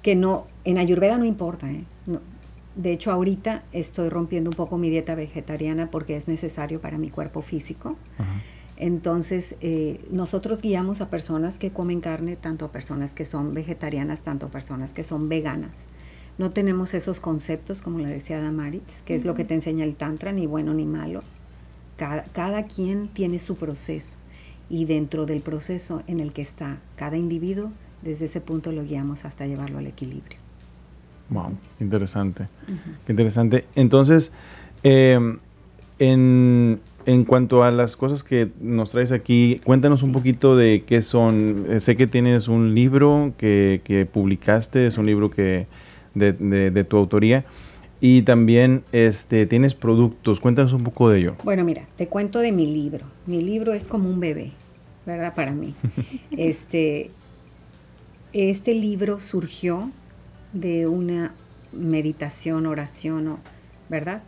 que 0.03 0.15
no, 0.15 0.47
en 0.65 0.79
Ayurveda 0.79 1.19
no 1.19 1.25
importa, 1.25 1.71
¿eh? 1.71 1.83
No, 2.07 2.21
de 2.79 2.93
hecho, 2.93 3.11
ahorita 3.11 3.65
estoy 3.73 4.09
rompiendo 4.09 4.51
un 4.51 4.57
poco 4.57 4.79
mi 4.79 4.89
dieta 4.89 5.17
vegetariana 5.17 5.91
porque 5.91 6.17
es 6.17 6.29
necesario 6.29 6.81
para 6.81 6.97
mi 6.97 7.11
cuerpo 7.11 7.43
físico. 7.43 7.97
Entonces, 8.77 9.57
eh, 9.61 10.01
nosotros 10.13 10.63
guiamos 10.63 11.01
a 11.01 11.11
personas 11.11 11.59
que 11.59 11.73
comen 11.73 12.01
carne, 12.01 12.37
tanto 12.37 12.65
a 12.65 12.71
personas 12.71 13.15
que 13.15 13.25
son 13.25 13.53
vegetarianas, 13.53 14.21
tanto 14.21 14.47
a 14.47 14.51
personas 14.51 14.91
que 14.91 15.03
son 15.03 15.29
veganas. 15.29 15.87
No 16.39 16.53
tenemos 16.53 16.95
esos 16.95 17.19
conceptos, 17.19 17.83
como 17.83 17.99
le 17.99 18.07
decía 18.07 18.41
Damaritz, 18.41 19.03
que 19.05 19.17
es 19.17 19.25
lo 19.25 19.35
que 19.35 19.45
te 19.45 19.55
enseña 19.55 19.85
el 19.85 19.97
Tantra, 19.97 20.31
ni 20.31 20.47
bueno 20.47 20.73
ni 20.73 20.87
malo. 20.87 21.25
Cada, 21.97 22.23
cada 22.23 22.67
quien 22.67 23.09
tiene 23.09 23.41
su 23.41 23.57
proceso 23.57 24.19
y 24.71 24.85
dentro 24.85 25.27
del 25.27 25.41
proceso 25.41 26.05
en 26.07 26.21
el 26.21 26.33
que 26.33 26.43
está 26.43 26.79
cada 26.95 27.17
individuo, 27.17 27.73
desde 28.03 28.27
ese 28.27 28.41
punto 28.41 28.71
lo 28.71 28.85
guiamos 28.85 29.25
hasta 29.25 29.47
llevarlo 29.47 29.79
al 29.79 29.89
equilibrio. 29.89 30.39
Wow, 31.31 31.53
interesante. 31.81 32.47
Qué 33.07 33.13
interesante. 33.13 33.65
Entonces, 33.75 34.33
eh, 34.83 35.19
en, 35.99 36.81
en 37.07 37.25
cuanto 37.25 37.65
a 37.65 37.71
las 37.71 37.97
cosas 37.97 38.23
que 38.25 38.49
nos 38.61 38.91
traes 38.91 39.13
aquí, 39.13 39.61
cuéntanos 39.65 40.03
un 40.03 40.13
poquito 40.13 40.57
de 40.57 40.85
qué 40.87 41.03
son. 41.03 41.67
Sé 41.79 41.97
que 41.97 42.07
tienes 42.07 42.49
un 42.49 42.75
libro 42.75 43.33
que, 43.37 43.81
que 43.85 44.07
publicaste, 44.07 44.87
es 44.87 44.97
un 44.99 45.07
libro 45.07 45.31
que 45.31 45.67
de, 46.15 46.33
de- 46.33 46.71
de 46.71 46.85
tu 46.85 46.97
autoría. 46.97 47.45
Y 48.01 48.23
también 48.23 48.85
este, 48.93 49.45
tienes 49.47 49.75
productos. 49.75 50.39
Cuéntanos 50.41 50.73
un 50.73 50.85
poco 50.85 51.11
de 51.11 51.19
ello. 51.19 51.35
Bueno, 51.43 51.65
mira, 51.65 51.83
te 51.97 52.07
cuento 52.07 52.39
de 52.39 52.53
mi 52.53 52.67
libro. 52.73 53.05
Mi 53.27 53.43
libro 53.43 53.73
es 53.73 53.85
como 53.89 54.09
un 54.09 54.21
bebé, 54.21 54.53
¿verdad? 55.05 55.35
Para 55.35 55.51
mí. 55.53 55.75
Este, 56.31 57.11
este 58.33 58.75
libro 58.75 59.19
surgió 59.21 59.91
de 60.53 60.87
una 60.87 61.35
meditación, 61.73 62.67
oración, 62.67 63.39
¿verdad? 63.89 64.23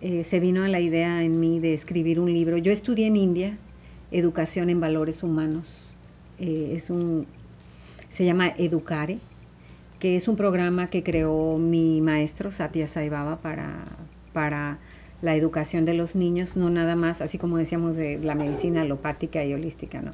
Eh, 0.00 0.24
se 0.24 0.40
vino 0.40 0.66
la 0.66 0.80
idea 0.80 1.22
en 1.22 1.40
mí 1.40 1.60
de 1.60 1.74
escribir 1.74 2.20
un 2.20 2.32
libro. 2.32 2.56
Yo 2.56 2.72
estudié 2.72 3.06
en 3.06 3.16
India, 3.16 3.58
Educación 4.10 4.70
en 4.70 4.80
Valores 4.80 5.22
Humanos. 5.22 5.94
Eh, 6.38 6.72
es 6.76 6.90
un, 6.90 7.26
se 8.10 8.24
llama 8.24 8.48
Educare, 8.56 9.18
que 9.98 10.16
es 10.16 10.28
un 10.28 10.36
programa 10.36 10.90
que 10.90 11.02
creó 11.02 11.58
mi 11.58 12.00
maestro 12.00 12.50
Satya 12.50 12.86
Sai 12.86 13.08
Baba 13.08 13.38
para, 13.38 13.84
para 14.32 14.78
la 15.22 15.34
educación 15.34 15.84
de 15.84 15.94
los 15.94 16.14
niños, 16.14 16.56
no 16.56 16.68
nada 16.68 16.96
más, 16.96 17.22
así 17.22 17.38
como 17.38 17.56
decíamos 17.56 17.96
de 17.96 18.18
la 18.18 18.34
medicina 18.34 18.82
alopática 18.82 19.44
y 19.44 19.54
holística, 19.54 20.02
¿no? 20.02 20.10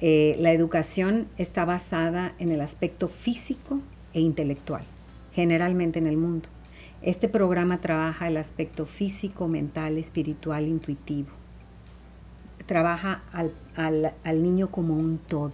Eh, 0.00 0.36
la 0.38 0.52
educación 0.52 1.26
está 1.38 1.64
basada 1.64 2.34
en 2.38 2.50
el 2.50 2.60
aspecto 2.60 3.08
físico 3.08 3.80
e 4.16 4.20
intelectual, 4.20 4.82
generalmente 5.34 5.98
en 5.98 6.06
el 6.06 6.16
mundo. 6.16 6.48
Este 7.02 7.28
programa 7.28 7.78
trabaja 7.82 8.26
el 8.28 8.38
aspecto 8.38 8.86
físico, 8.86 9.46
mental, 9.46 9.98
espiritual, 9.98 10.66
intuitivo. 10.66 11.28
Trabaja 12.64 13.22
al, 13.32 13.52
al- 13.76 14.14
al 14.24 14.42
niño 14.42 14.70
como 14.70 14.94
un 14.96 15.18
todo. 15.18 15.52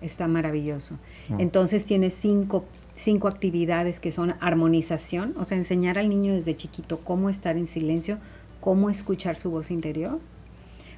Está 0.00 0.28
maravilloso. 0.28 0.98
Ah. 1.30 1.36
Entonces 1.38 1.84
tiene 1.84 2.10
cinco, 2.10 2.64
cinco 2.94 3.26
actividades 3.28 3.98
que 4.00 4.12
son 4.12 4.34
armonización, 4.40 5.34
o 5.36 5.44
sea, 5.44 5.58
enseñar 5.58 5.98
al 5.98 6.08
niño 6.08 6.32
desde 6.32 6.54
chiquito 6.56 7.00
cómo 7.00 7.28
estar 7.28 7.56
en 7.56 7.66
silencio, 7.66 8.18
cómo 8.60 8.88
escuchar 8.88 9.34
su 9.36 9.50
voz 9.50 9.70
interior. 9.70 10.20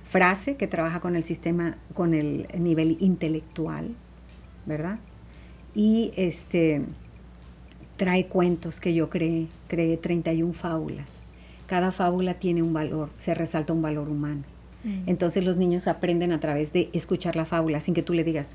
Frase, 0.04 0.56
que 0.56 0.66
trabaja 0.68 1.00
con 1.00 1.16
el 1.16 1.24
sistema, 1.24 1.76
con 1.94 2.14
el 2.14 2.46
nivel 2.58 2.96
intelectual, 3.00 3.94
¿verdad? 4.66 4.98
Y 5.76 6.12
este 6.16 6.82
trae 7.96 8.26
cuentos 8.26 8.80
que 8.80 8.94
yo 8.94 9.08
creé, 9.10 9.46
creé 9.68 9.96
31 9.96 10.52
fábulas. 10.52 11.06
Cada 11.66 11.92
fábula 11.92 12.34
tiene 12.34 12.62
un 12.62 12.72
valor, 12.72 13.10
se 13.18 13.34
resalta 13.34 13.72
un 13.72 13.82
valor 13.82 14.08
humano. 14.08 14.42
Entonces 15.06 15.44
los 15.44 15.56
niños 15.56 15.88
aprenden 15.88 16.30
a 16.32 16.38
través 16.38 16.72
de 16.72 16.90
escuchar 16.92 17.34
la 17.34 17.44
fábula 17.44 17.80
sin 17.80 17.92
que 17.92 18.02
tú 18.04 18.12
le 18.12 18.22
digas, 18.22 18.46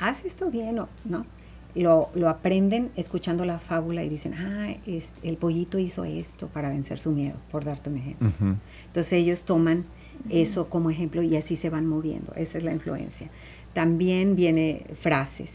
haz 0.00 0.24
esto 0.24 0.50
bien 0.50 0.78
o 0.78 0.88
no. 1.04 1.26
Lo, 1.74 2.08
lo 2.14 2.30
aprenden 2.30 2.88
escuchando 2.96 3.44
la 3.44 3.58
fábula 3.58 4.02
y 4.02 4.08
dicen, 4.08 4.32
ah, 4.34 4.74
es- 4.86 5.10
el 5.22 5.36
pollito 5.36 5.78
hizo 5.78 6.04
esto 6.06 6.48
para 6.48 6.70
vencer 6.70 6.98
su 6.98 7.10
miedo, 7.12 7.36
por 7.50 7.64
darte 7.64 7.90
un 7.90 7.98
ejemplo. 7.98 8.28
Ujú. 8.28 8.54
Entonces 8.86 9.12
ellos 9.12 9.44
toman 9.44 9.84
eso 10.30 10.70
como 10.70 10.88
ejemplo 10.90 11.20
y 11.22 11.36
así 11.36 11.56
se 11.56 11.68
van 11.68 11.84
moviendo. 11.86 12.32
Esa 12.36 12.56
es 12.56 12.64
la 12.64 12.72
influencia. 12.72 13.28
También 13.74 14.34
viene 14.34 14.86
frases, 14.98 15.50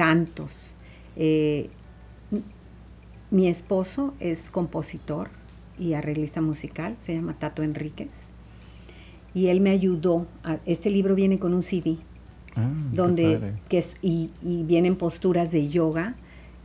cantos. 0.00 0.74
Eh, 1.16 1.68
mi 3.30 3.48
esposo 3.48 4.14
es 4.18 4.48
compositor 4.48 5.28
y 5.78 5.92
arreglista 5.92 6.40
musical, 6.40 6.96
se 7.02 7.14
llama 7.14 7.34
Tato 7.38 7.62
Enríquez. 7.62 8.08
Y 9.34 9.48
él 9.48 9.60
me 9.60 9.68
ayudó. 9.68 10.26
a- 10.42 10.56
este 10.64 10.88
libro 10.88 11.14
viene 11.14 11.38
con 11.38 11.52
un 11.52 11.62
CD 11.62 11.98
Ah, 12.56 12.68
donde 12.92 13.52
que 13.68 13.76
es, 13.78 13.94
y, 14.00 14.30
y 14.42 14.62
vienen 14.62 14.96
posturas 14.96 15.52
de 15.52 15.68
yoga 15.68 16.14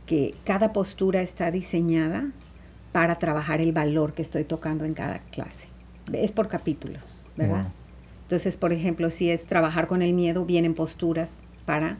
que 0.06 0.34
cada 0.44 0.72
postura 0.72 1.20
está 1.20 1.50
diseñada 1.50 2.30
para 2.92 3.18
trabajar 3.18 3.60
el 3.60 3.72
valor 3.72 4.14
que 4.14 4.22
estoy 4.22 4.44
tocando 4.44 4.86
en 4.86 4.94
cada 4.94 5.18
clase. 5.30 5.66
Es 6.12 6.32
por 6.32 6.48
capítulos, 6.48 7.26
¿verdad? 7.36 7.64
Wow. 7.64 7.72
Entonces, 8.22 8.56
por 8.56 8.72
ejemplo, 8.72 9.10
si 9.10 9.28
es 9.30 9.44
trabajar 9.44 9.86
con 9.88 10.00
el 10.00 10.14
miedo, 10.14 10.46
vienen 10.46 10.72
posturas 10.74 11.38
para 11.66 11.98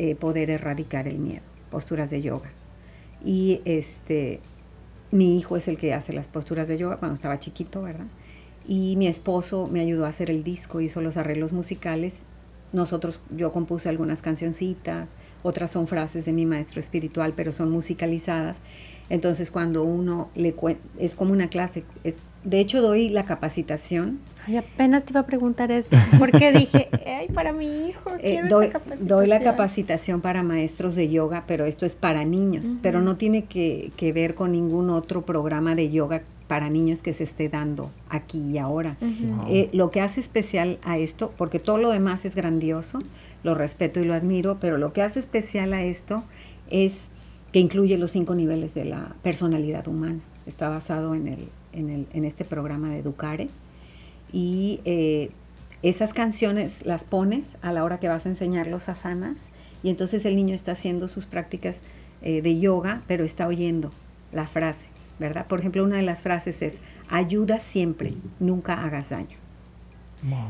eh, 0.00 0.14
poder 0.14 0.48
erradicar 0.48 1.08
el 1.08 1.18
miedo, 1.18 1.42
posturas 1.72 2.08
de 2.08 2.22
yoga. 2.22 2.52
Y 3.24 3.62
este, 3.64 4.38
mi 5.10 5.36
hijo 5.36 5.56
es 5.56 5.66
el 5.66 5.76
que 5.76 5.92
hace 5.92 6.12
las 6.12 6.28
posturas 6.28 6.68
de 6.68 6.78
yoga 6.78 6.98
cuando 6.98 7.16
estaba 7.16 7.40
chiquito, 7.40 7.82
¿verdad? 7.82 8.06
Y 8.64 8.94
mi 8.94 9.08
esposo 9.08 9.66
me 9.66 9.80
ayudó 9.80 10.06
a 10.06 10.10
hacer 10.10 10.30
el 10.30 10.44
disco, 10.44 10.80
hizo 10.80 11.00
los 11.00 11.16
arreglos 11.16 11.52
musicales. 11.52 12.20
Nosotros, 12.72 13.18
yo 13.36 13.50
compuse 13.50 13.88
algunas 13.88 14.22
cancioncitas, 14.22 15.08
otras 15.42 15.72
son 15.72 15.88
frases 15.88 16.24
de 16.24 16.32
mi 16.32 16.46
maestro 16.46 16.78
espiritual, 16.78 17.32
pero 17.34 17.50
son 17.50 17.72
musicalizadas. 17.72 18.56
Entonces, 19.10 19.50
cuando 19.50 19.82
uno 19.82 20.30
le 20.36 20.52
cuenta, 20.52 20.80
es 21.00 21.16
como 21.16 21.32
una 21.32 21.48
clase. 21.48 21.82
De 22.44 22.60
hecho, 22.60 22.82
doy 22.82 23.08
la 23.08 23.24
capacitación 23.24 24.20
Ay, 24.48 24.56
apenas 24.56 25.04
te 25.04 25.12
iba 25.12 25.20
a 25.20 25.26
preguntar 25.26 25.70
eso, 25.70 25.94
porque 26.18 26.52
dije, 26.52 26.88
ay, 27.06 27.28
para 27.28 27.52
mi 27.52 27.88
hijo, 27.88 28.10
Eh, 28.20 28.40
doy, 28.48 28.64
esa 28.66 28.72
capacitación. 28.78 29.08
doy 29.08 29.26
la 29.26 29.40
capacitación 29.40 30.20
para 30.22 30.42
maestros 30.42 30.94
de 30.96 31.08
yoga, 31.10 31.44
pero 31.46 31.66
esto 31.66 31.84
es 31.84 31.94
para 31.96 32.24
niños, 32.24 32.76
pero 32.82 33.00
no 33.02 33.16
tiene 33.16 33.44
que, 33.44 33.92
que 33.96 34.12
ver 34.12 34.34
con 34.34 34.52
ningún 34.52 34.88
otro 34.90 35.22
programa 35.22 35.74
de 35.74 35.90
yoga 35.90 36.22
para 36.46 36.70
niños 36.70 37.02
que 37.02 37.12
se 37.12 37.24
esté 37.24 37.50
dando 37.50 37.90
aquí 38.08 38.38
y 38.40 38.56
ahora. 38.58 38.96
Ujú. 39.02 39.34
Wow. 39.36 39.44
Eh, 39.50 39.68
lo 39.74 39.90
que 39.90 40.00
hace 40.00 40.20
especial 40.20 40.78
a 40.82 40.96
esto, 40.96 41.32
porque 41.36 41.58
todo 41.58 41.76
lo 41.76 41.90
demás 41.90 42.24
es 42.24 42.34
grandioso, 42.34 43.00
lo 43.42 43.54
respeto 43.54 44.00
y 44.00 44.04
lo 44.06 44.14
admiro, 44.14 44.56
pero 44.60 44.78
lo 44.78 44.94
que 44.94 45.02
hace 45.02 45.20
especial 45.20 45.74
a 45.74 45.82
esto 45.84 46.24
es 46.70 47.02
que 47.52 47.60
incluye 47.60 47.98
los 47.98 48.10
cinco 48.12 48.34
niveles 48.34 48.72
de 48.72 48.86
la 48.86 49.14
personalidad 49.22 49.86
humana. 49.88 50.20
Está 50.46 50.70
basado 50.70 51.14
en, 51.14 51.28
el, 51.28 51.48
en, 51.74 51.90
el, 51.90 52.06
en 52.14 52.24
este 52.24 52.44
programa 52.46 52.90
de 52.90 53.00
Educare. 53.00 53.48
Y 54.32 54.80
eh, 54.84 55.30
esas 55.82 56.12
canciones 56.12 56.84
las 56.84 57.04
pones 57.04 57.56
a 57.62 57.72
la 57.72 57.84
hora 57.84 58.00
que 58.00 58.08
vas 58.08 58.26
a 58.26 58.28
enseñar 58.28 58.66
los 58.66 58.88
asanas 58.88 59.36
y 59.82 59.90
entonces 59.90 60.24
el 60.24 60.36
niño 60.36 60.54
está 60.54 60.72
haciendo 60.72 61.08
sus 61.08 61.26
prácticas 61.26 61.78
eh, 62.22 62.42
de 62.42 62.58
yoga, 62.58 63.02
pero 63.06 63.24
está 63.24 63.46
oyendo 63.46 63.92
la 64.32 64.46
frase, 64.46 64.86
¿verdad? 65.18 65.46
Por 65.46 65.60
ejemplo, 65.60 65.84
una 65.84 65.96
de 65.96 66.02
las 66.02 66.20
frases 66.20 66.62
es, 66.62 66.74
ayuda 67.08 67.58
siempre, 67.58 68.12
nunca 68.40 68.82
hagas 68.82 69.10
daño. 69.10 69.36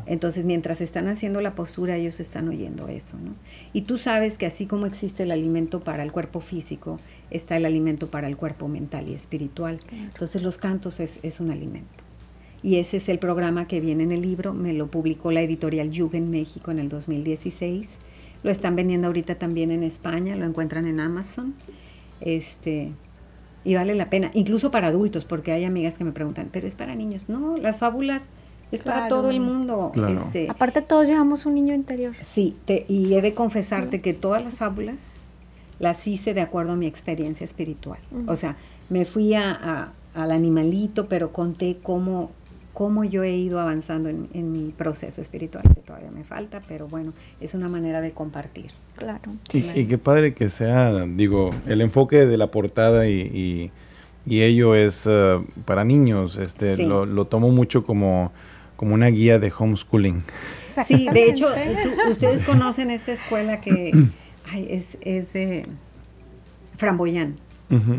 Entonces, 0.07 0.47
mientras 0.47 0.81
están 0.81 1.09
haciendo 1.09 1.43
la 1.43 1.55
postura, 1.55 1.97
ellos 1.97 2.21
están 2.21 2.49
oyendo 2.49 2.89
eso, 2.89 3.19
¿no? 3.19 3.35
Y 3.75 3.83
tú 3.83 3.99
sabes 3.99 4.39
que 4.39 4.47
así 4.47 4.65
como 4.65 4.87
existe 4.87 5.25
el 5.25 5.31
alimento 5.31 5.81
para 5.81 6.03
el 6.03 6.11
cuerpo 6.11 6.41
físico, 6.41 6.99
está 7.31 7.59
el 7.59 7.67
alimento 7.67 8.11
para 8.11 8.29
el 8.29 8.39
cuerpo 8.39 8.67
mental 8.67 9.09
y 9.09 9.15
espiritual. 9.15 9.79
Entonces, 9.93 10.43
los 10.43 10.57
cantos 10.57 11.01
es, 11.01 11.19
es 11.23 11.39
un 11.39 11.51
alimento. 11.51 12.08
Y 12.63 12.77
ese 12.77 12.97
es 12.97 13.09
el 13.09 13.19
programa 13.19 13.69
que 13.69 13.81
viene 13.81 14.03
en 14.03 14.13
el 14.13 14.23
libro, 14.23 14.53
me 14.53 14.73
lo 14.73 14.89
publicó 14.89 15.31
la 15.31 15.41
editorial 15.43 15.91
Yuga 15.91 16.19
en 16.19 16.31
México 16.31 16.71
en 16.71 16.79
el 16.81 16.89
2016. 16.89 17.89
Lo 18.43 18.51
están 18.51 18.75
vendiendo 18.77 19.07
ahorita 19.09 19.37
también 19.37 19.71
en 19.71 19.83
España, 19.83 20.35
lo 20.37 20.45
encuentran 20.45 20.87
en 20.87 21.01
Amazon. 21.01 21.55
Este, 22.21 22.93
y 23.65 23.75
vale 23.75 23.95
la 23.95 24.11
pena, 24.11 24.31
incluso 24.35 24.71
para 24.71 24.89
adultos, 24.89 25.25
porque 25.25 25.53
hay 25.53 25.65
amigas 25.65 25.97
que 25.99 26.05
me 26.05 26.13
preguntan, 26.13 26.49
pero 26.53 26.67
es 26.67 26.75
para 26.75 26.95
niños. 26.95 27.29
No, 27.29 27.57
las 27.59 27.79
fábulas 27.79 28.23
es 28.73 28.83
para 28.83 29.09
todo 29.09 29.31
el 29.31 29.41
mundo. 29.41 29.91
Claro. 29.95 30.15
Este, 30.15 30.47
Aparte 30.51 30.83
todos 30.83 31.07
llevamos 31.09 31.47
un 31.47 31.55
niño 31.55 31.75
interior. 31.75 32.15
Sí, 32.23 32.57
te- 32.65 32.85
y 32.89 33.15
he 33.15 33.23
de 33.23 33.35
confesarte 33.35 34.01
que 34.01 34.15
todas 34.15 34.43
las 34.45 34.57
fábulas 34.57 34.97
las 35.79 36.07
hice 36.09 36.35
de 36.35 36.41
acuerdo 36.41 36.73
a 36.73 36.77
mi 36.77 36.87
experiencia 36.87 37.45
espiritual. 37.45 38.01
O 38.27 38.35
sea, 38.37 38.57
me 38.91 39.05
fui 39.05 39.35
a, 39.35 39.53
a- 39.53 39.93
al 40.15 40.33
animalito, 40.33 41.07
pero 41.09 41.33
conté 41.33 41.79
cómo, 41.83 42.31
cómo 42.79 43.03
yo 43.03 43.25
he 43.25 43.33
ido 43.37 43.59
avanzando 43.59 44.09
en, 44.09 44.29
en 44.35 44.53
mi 44.53 44.71
proceso 44.71 45.21
espiritual, 45.21 45.65
que 45.75 45.81
todavía 45.81 46.13
me 46.13 46.23
falta, 46.23 46.63
pero 46.69 46.87
bueno, 46.87 47.13
es 47.41 47.55
una 47.55 47.69
manera 47.69 48.01
de 48.01 48.13
compartir. 48.13 48.71
Claro. 48.95 49.33
Y, 49.53 49.59
y 49.81 49.87
qué 49.87 49.99
padre 49.99 50.33
que 50.33 50.49
sea, 50.49 50.93
digo, 51.05 51.51
el 51.67 51.81
enfoque 51.81 52.25
de 52.25 52.37
la 52.37 52.47
portada 52.53 53.09
y, 53.09 53.21
y- 53.21 53.71
y 54.33 54.43
ello 54.43 54.77
es 54.77 55.07
eh, 55.11 55.41
para 55.65 55.83
niños. 55.83 56.37
Este, 56.37 56.77
Sí. 56.77 56.85
lo, 56.87 57.05
lo 57.05 57.25
tomo 57.25 57.49
mucho 57.51 57.85
como, 57.85 58.31
como 58.77 58.95
una 58.95 59.09
guía 59.09 59.41
de 59.41 59.53
homeschooling. 59.59 60.23
Sí, 60.87 61.09
de 61.13 61.25
hecho, 61.31 61.49
tú- 61.83 62.11
ustedes 62.13 62.45
conocen 62.45 62.91
esta 62.93 63.11
escuela 63.11 63.61
que 63.61 63.91
ay, 64.53 64.69
es, 64.71 64.85
es 65.01 65.33
de 65.33 65.67
Framboyán. 66.77 67.35
Ujú. 67.71 67.97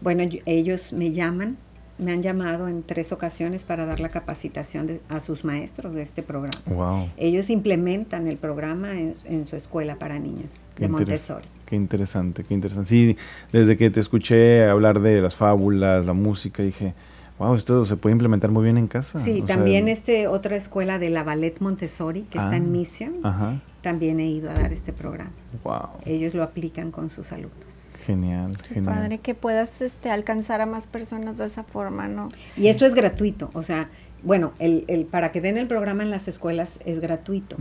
Bueno, 0.00 0.22
yo- 0.24 0.40
ellos 0.46 0.92
me 0.94 1.12
llaman, 1.12 1.58
me 1.98 2.12
han 2.12 2.22
llamado 2.22 2.68
en 2.68 2.82
tres 2.82 3.10
ocasiones 3.12 3.64
para 3.64 3.86
dar 3.86 4.00
la 4.00 4.08
capacitación 4.10 4.86
de- 4.86 5.00
a 5.08 5.20
sus 5.20 5.44
maestros 5.44 5.94
de 5.94 6.02
este 6.02 6.22
programa. 6.22 6.58
Wow. 6.66 7.08
Ellos 7.16 7.48
implementan 7.50 8.26
el 8.26 8.36
programa 8.36 8.92
en, 9.00 9.14
en 9.24 9.46
su 9.46 9.56
escuela 9.56 9.96
para 9.96 10.18
niños 10.18 10.66
Qué 10.74 10.82
de 10.84 10.88
Montessori. 10.88 11.46
Qué 11.64 11.74
interesante, 11.76 12.44
qué 12.44 12.54
interesante. 12.54 12.88
Sí, 12.88 13.16
desde 13.52 13.76
que 13.76 13.90
te 13.90 14.00
escuché 14.00 14.66
hablar 14.66 15.00
de 15.00 15.20
las 15.20 15.34
fábulas, 15.34 16.04
la 16.06 16.12
música, 16.12 16.62
dije, 16.62 16.94
wow, 17.38 17.54
esto 17.54 17.84
se 17.86 17.96
puede 17.96 18.12
implementar 18.12 18.50
muy 18.50 18.62
bien 18.64 18.78
en 18.78 18.86
casa. 18.88 19.18
Sí, 19.24 19.40
O 19.42 19.46
sea, 19.46 19.56
también 19.56 19.88
este 19.88 20.28
otra 20.28 20.56
escuela 20.56 20.98
de 20.98 21.10
la 21.10 21.24
Ballet 21.24 21.58
Montessori 21.60 22.22
que 22.22 22.38
está 22.38 22.50
Ah. 22.52 22.56
en 22.56 22.72
Mission, 22.72 23.14
Ajá, 23.24 23.60
también 23.82 24.20
he 24.20 24.26
ido 24.28 24.50
a 24.50 24.54
dar 24.54 24.72
este 24.72 24.92
programa. 24.92 25.32
wow. 25.64 25.88
Ellos 26.04 26.34
lo 26.34 26.42
aplican 26.42 26.90
con 26.90 27.10
sus 27.10 27.32
alumnos. 27.32 27.85
Genial, 28.06 28.56
Qué 28.68 28.74
genial. 28.74 28.94
padre 28.94 29.18
que 29.18 29.34
puedas 29.34 29.82
este, 29.82 30.10
alcanzar 30.10 30.60
a 30.60 30.66
más 30.66 30.86
personas 30.86 31.38
de 31.38 31.46
esa 31.46 31.64
forma, 31.64 32.06
¿no? 32.08 32.28
Y 32.56 32.68
esto 32.68 32.86
es 32.86 32.94
gratuito, 32.94 33.50
o 33.52 33.62
sea, 33.62 33.88
bueno, 34.22 34.52
el, 34.60 34.84
el- 34.88 35.04
para 35.06 35.32
que 35.32 35.40
den 35.40 35.58
el 35.58 35.66
programa 35.66 36.02
en 36.04 36.10
las 36.10 36.28
escuelas 36.28 36.78
es 36.84 37.00
gratuito. 37.00 37.56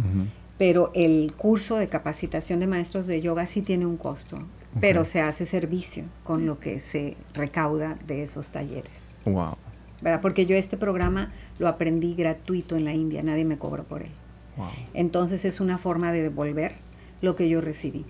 Pero 0.57 0.91
el 0.93 1.33
curso 1.35 1.75
de 1.75 1.89
capacitación 1.89 2.59
de 2.61 2.67
maestros 2.67 3.07
de 3.07 3.19
yoga 3.21 3.45
sí 3.45 3.61
tiene 3.61 3.85
un 3.85 3.97
costo, 3.97 4.39
pero 4.79 5.03
se 5.03 5.21
hace 5.21 5.45
servicio 5.45 6.03
con 6.23 6.45
lo 6.45 6.59
que 6.59 6.79
se 6.79 7.17
recauda 7.33 7.97
de 8.07 8.23
esos 8.23 8.49
talleres. 8.51 8.91
Wow, 9.25 9.55
¿verdad? 10.01 10.21
Porque 10.21 10.45
yo 10.45 10.55
este 10.55 10.77
programa 10.77 11.31
lo 11.59 11.67
aprendí 11.67 12.13
gratuito 12.15 12.77
en 12.77 12.85
la 12.85 12.93
India, 12.93 13.21
nadie 13.23 13.43
me 13.43 13.57
cobró 13.57 13.83
por 13.83 14.03
él. 14.03 14.11
wow. 14.55 14.67
Entonces 14.93 15.43
es 15.43 15.59
una 15.59 15.77
forma 15.77 16.11
de 16.13 16.21
devolver 16.21 16.75
lo 17.21 17.35
que 17.35 17.49
yo 17.49 17.59
recibí. 17.59 18.05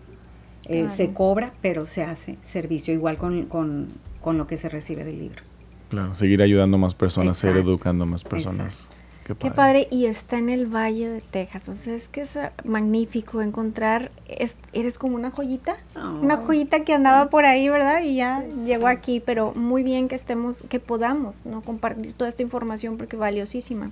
Eh, 0.68 0.82
Claro. 0.84 0.96
Se 0.96 1.14
cobra, 1.14 1.54
pero 1.62 1.86
se 1.88 2.04
hace 2.04 2.38
servicio, 2.44 2.94
igual 2.94 3.18
con, 3.18 3.46
con- 3.46 3.88
con 4.22 4.38
lo 4.38 4.48
que 4.48 4.58
se 4.58 4.70
recibe 4.70 5.04
del 5.04 5.20
libro. 5.20 5.42
Claro, 5.90 6.16
seguir 6.16 6.42
ayudando 6.42 6.78
a 6.78 6.80
más 6.80 6.96
personas, 6.96 7.38
seguir 7.38 7.58
educando 7.58 8.04
a 8.06 8.08
más 8.08 8.24
personas. 8.24 8.90
Qué 9.24 9.34
Qué 9.34 9.50
padre. 9.50 9.56
padre, 9.56 9.88
y 9.90 10.06
está 10.06 10.38
en 10.38 10.50
el 10.50 10.68
Valle 10.68 11.10
de 11.10 11.22
Texas. 11.22 11.64
Entonces 11.64 12.04
es 12.04 12.08
que 12.10 12.22
es 12.22 12.36
ah, 12.38 12.52
magnífico 12.64 13.42
encontrar, 13.42 14.12
es- 14.28 14.56
eres 14.74 14.98
como 15.00 15.16
una 15.16 15.32
joyita, 15.32 15.78
una 16.22 16.38
joyita 16.38 16.84
que 16.84 16.94
andaba 16.94 17.30
por 17.32 17.46
ahí, 17.46 17.68
¿verdad? 17.70 18.04
Y 18.04 18.16
ya 18.18 18.44
llegó 18.66 18.88
aquí, 18.88 19.20
pero 19.20 19.54
muy 19.56 19.82
bien 19.82 20.08
que 20.10 20.16
estemos, 20.16 20.64
que 20.70 20.80
podamos, 20.80 21.44
¿no? 21.46 21.62
Compartir 21.62 22.14
toda 22.14 22.30
esta 22.30 22.44
información 22.44 22.98
porque 22.98 23.16
es 23.16 23.20
valiosísima. 23.20 23.90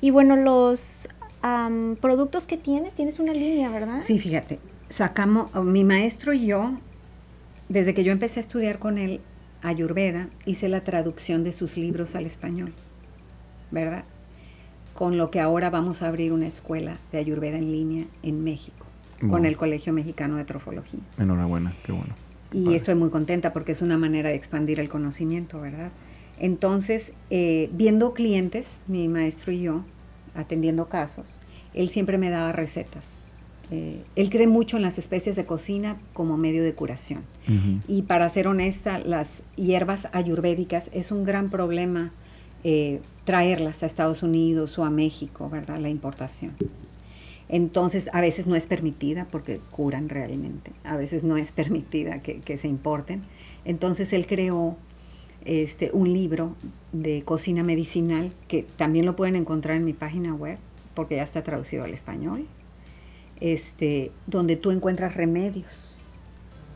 Y 0.00 0.10
bueno, 0.10 0.34
los 0.34 1.08
am, 1.42 1.96
productos 2.00 2.46
que 2.48 2.56
tienes, 2.56 2.94
tienes 2.94 3.20
una 3.20 3.32
línea, 3.32 3.70
¿verdad? 3.70 4.02
Sí, 4.04 4.18
fíjate, 4.18 4.58
sacamos, 4.94 5.52
mi 5.64 5.84
maestro 5.84 6.32
y 6.32 6.46
yo, 6.46 6.72
desde 7.68 7.94
que 7.94 8.04
yo 8.04 8.12
empecé 8.12 8.40
a 8.40 8.42
estudiar 8.42 8.78
con 8.78 8.98
él 8.98 9.20
Ayurveda, 9.62 10.28
hice 10.44 10.68
la 10.68 10.84
traducción 10.84 11.42
de 11.42 11.52
sus 11.52 11.76
libros 11.76 12.14
al 12.14 12.26
español, 12.26 12.72
¿verdad? 13.70 14.04
Con 14.94 15.16
lo 15.16 15.30
que 15.30 15.40
ahora 15.40 15.70
vamos 15.70 16.02
a 16.02 16.08
abrir 16.08 16.32
una 16.32 16.46
escuela 16.46 16.98
de 17.10 17.18
Ayurveda 17.18 17.58
en 17.58 17.72
línea 17.72 18.04
en 18.22 18.44
México, 18.44 18.86
con 19.28 19.46
el 19.46 19.56
Colegio 19.56 19.92
Mexicano 19.92 20.36
de 20.36 20.44
Trofología. 20.44 21.00
Enhorabuena, 21.18 21.74
qué 21.84 21.92
bueno. 21.92 22.14
Y 22.52 22.74
estoy 22.74 22.94
muy 22.94 23.10
contenta 23.10 23.52
porque 23.52 23.72
es 23.72 23.82
una 23.82 23.98
manera 23.98 24.28
de 24.28 24.36
expandir 24.36 24.78
el 24.78 24.88
conocimiento, 24.88 25.60
¿verdad? 25.60 25.90
Entonces, 26.38 27.12
eh, 27.30 27.68
viendo 27.72 28.12
clientes, 28.12 28.76
mi 28.86 29.08
maestro 29.08 29.50
y 29.50 29.62
yo, 29.62 29.82
atendiendo 30.36 30.88
casos, 30.88 31.40
él 31.72 31.88
siempre 31.88 32.18
me 32.18 32.30
daba 32.30 32.52
recetas. 32.52 33.13
Eh, 33.70 34.02
él 34.16 34.30
cree 34.30 34.46
mucho 34.46 34.76
en 34.76 34.82
las 34.82 34.98
especies 34.98 35.36
de 35.36 35.46
cocina 35.46 35.96
como 36.12 36.36
medio 36.36 36.62
de 36.62 36.74
curación. 36.74 37.22
Ujú. 37.48 37.80
Y 37.88 38.02
para 38.02 38.28
ser 38.28 38.46
honesta, 38.46 38.98
las 38.98 39.30
hierbas 39.56 40.08
ayurvédicas 40.12 40.90
es 40.92 41.10
un 41.10 41.24
gran 41.24 41.50
problema 41.50 42.12
eh, 42.62 43.00
traerlas 43.24 43.82
a 43.82 43.86
Estados 43.86 44.22
Unidos 44.22 44.78
o 44.78 44.84
a 44.84 44.90
México, 44.90 45.48
¿verdad? 45.50 45.78
La 45.78 45.88
importación. 45.88 46.52
Entonces, 47.48 48.08
a 48.12 48.20
veces 48.20 48.46
no 48.46 48.56
es 48.56 48.66
permitida 48.66 49.26
porque 49.30 49.60
curan 49.70 50.08
realmente, 50.08 50.72
a 50.82 50.96
veces 50.96 51.24
no 51.24 51.36
es 51.36 51.52
permitida 51.52 52.22
que, 52.22 52.36
que 52.40 52.58
se 52.58 52.68
importen. 52.68 53.22
Entonces, 53.64 54.12
él 54.12 54.26
creó 54.26 54.76
este, 55.44 55.90
un 55.92 56.12
libro 56.12 56.54
de 56.92 57.22
cocina 57.22 57.62
medicinal 57.62 58.32
que 58.48 58.62
también 58.62 59.04
lo 59.04 59.14
pueden 59.14 59.36
encontrar 59.36 59.76
en 59.76 59.84
mi 59.84 59.92
página 59.92 60.34
web 60.34 60.58
porque 60.94 61.16
ya 61.16 61.22
está 61.22 61.42
traducido 61.42 61.84
al 61.84 61.92
español, 61.92 62.46
este, 63.40 64.12
donde 64.26 64.56
tú 64.56 64.70
encuentras 64.70 65.14
remedios 65.14 65.96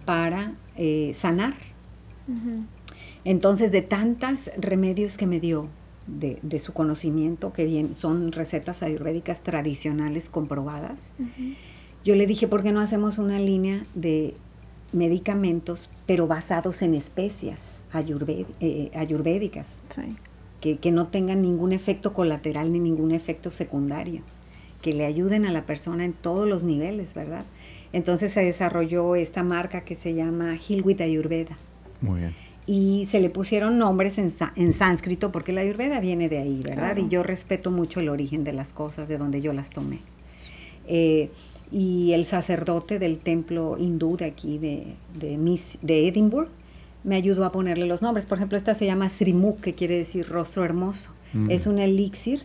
para 0.04 0.54
eh, 0.76 1.12
sanar. 1.14 1.54
Entonces, 3.24 3.72
de 3.72 3.82
tantos 3.82 4.50
remedios 4.58 5.16
que 5.16 5.26
me 5.26 5.40
dio, 5.40 5.68
de, 6.06 6.38
de 6.42 6.58
su 6.58 6.72
conocimiento, 6.72 7.52
que 7.52 7.64
bien, 7.64 7.94
son 7.94 8.32
recetas 8.32 8.82
ayurvédicas 8.82 9.42
tradicionales 9.42 10.30
comprobadas, 10.30 10.98
yo 12.04 12.16
le 12.16 12.26
dije, 12.26 12.48
¿por 12.48 12.62
qué 12.62 12.72
no 12.72 12.80
hacemos 12.80 13.18
una 13.18 13.38
línea 13.38 13.84
de 13.94 14.34
medicamentos, 14.92 15.90
pero 16.06 16.26
basados 16.26 16.80
en 16.82 16.94
especias 16.94 17.60
eh, 18.60 18.90
ayurvédicas? 18.94 19.76
Que, 20.60 20.78
que, 20.78 20.90
no 20.90 21.08
tengan 21.08 21.42
ningún 21.42 21.72
efecto 21.72 22.14
colateral 22.14 22.72
ni 22.72 22.80
ningún 22.80 23.12
efecto 23.12 23.50
secundario, 23.50 24.22
que 24.82 24.92
le 24.94 25.04
ayuden 25.04 25.46
a 25.46 25.52
la 25.52 25.66
persona 25.66 26.04
en 26.04 26.12
todos 26.12 26.48
los 26.48 26.62
niveles, 26.62 27.14
¿verdad? 27.14 27.44
Entonces 27.92 28.32
se 28.32 28.42
desarrolló 28.42 29.16
esta 29.16 29.42
marca 29.42 29.82
que 29.82 29.94
se 29.94 30.14
llama 30.14 30.56
Hilwit 30.56 31.00
Ayurveda. 31.00 31.56
Muy 32.00 32.20
bien. 32.20 32.34
Y 32.66 33.06
se 33.06 33.18
le 33.18 33.30
pusieron 33.30 33.78
nombres 33.78 34.18
en, 34.18 34.32
en 34.56 34.72
sánscrito 34.74 35.32
porque 35.32 35.52
la 35.52 35.62
Ayurveda 35.62 36.00
viene 36.00 36.28
de 36.28 36.38
ahí, 36.38 36.62
¿verdad? 36.62 36.98
Y 36.98 37.08
yo 37.08 37.22
respeto 37.22 37.70
mucho 37.70 38.00
el 38.00 38.10
origen 38.10 38.44
de 38.44 38.52
las 38.52 38.74
cosas, 38.74 39.08
de 39.08 39.16
donde 39.16 39.40
yo 39.40 39.54
las 39.54 39.70
tomé. 39.70 40.00
Eh, 40.86 41.30
y 41.72 42.12
el 42.12 42.26
sacerdote 42.26 42.98
del 42.98 43.20
templo 43.20 43.76
hindú 43.78 44.18
de 44.18 44.26
aquí, 44.26 44.58
de, 44.58 44.94
de, 45.18 45.38
de 45.80 46.08
Edinburgh, 46.08 46.50
me 47.04 47.16
ayudó 47.16 47.46
a 47.46 47.52
ponerle 47.52 47.86
los 47.86 48.02
nombres. 48.02 48.26
Por 48.26 48.36
ejemplo, 48.36 48.58
esta 48.58 48.74
se 48.74 48.84
llama 48.84 49.08
Srimuk, 49.08 49.60
que 49.60 49.74
quiere 49.74 49.96
decir 49.96 50.28
rostro 50.28 50.62
hermoso. 50.62 51.10
Mm. 51.32 51.50
Es 51.50 51.66
un 51.66 51.78
elixir 51.78 52.42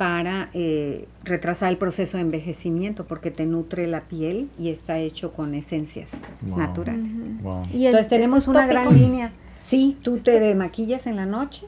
para 0.00 0.48
eh, 0.54 1.08
retrasar 1.24 1.68
el 1.68 1.76
proceso 1.76 2.16
de 2.16 2.22
envejecimiento 2.22 3.04
porque 3.06 3.30
te 3.30 3.44
nutre 3.44 3.86
la 3.86 4.00
piel 4.04 4.48
y 4.58 4.70
está 4.70 4.98
hecho 4.98 5.34
con 5.34 5.54
esencias 5.54 6.08
naturales. 6.40 7.12
Entonces 7.70 8.08
tenemos 8.08 8.48
una 8.48 8.66
gran 8.66 8.98
línea. 8.98 9.30
Sí, 9.62 9.98
tú 10.00 10.16
te 10.16 10.54
maquillas 10.54 11.06
en 11.06 11.16
la 11.16 11.26
noche 11.26 11.66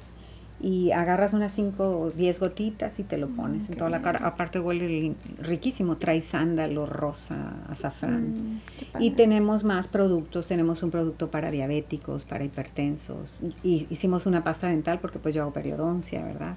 y 0.62 0.92
agarras 0.92 1.34
unas 1.34 1.52
5 1.52 1.84
o 1.84 2.10
10 2.10 2.40
gotitas 2.40 2.98
y 2.98 3.02
te 3.02 3.18
lo 3.18 3.28
pones 3.28 3.68
en 3.68 3.76
toda 3.76 3.90
la 3.90 4.00
cara. 4.00 4.20
Aparte 4.26 4.58
huele 4.58 5.14
riquísimo, 5.38 5.98
trae 5.98 6.22
sándalo, 6.22 6.86
rosa, 6.86 7.52
azafrán. 7.68 8.30
Mm, 8.30 8.60
y 8.98 9.10
tenemos 9.10 9.62
más 9.62 9.88
productos, 9.88 10.46
tenemos 10.46 10.82
un 10.82 10.90
producto 10.90 11.30
para 11.30 11.50
diabéticos, 11.50 12.24
para 12.24 12.44
hipertensos. 12.44 13.40
Y 13.62 13.86
hicimos 13.90 14.24
una 14.24 14.42
pasta 14.42 14.68
dental 14.68 15.00
porque 15.02 15.18
pues 15.18 15.34
yo 15.34 15.42
hago 15.42 15.52
periodoncia, 15.52 16.24
¿verdad? 16.24 16.56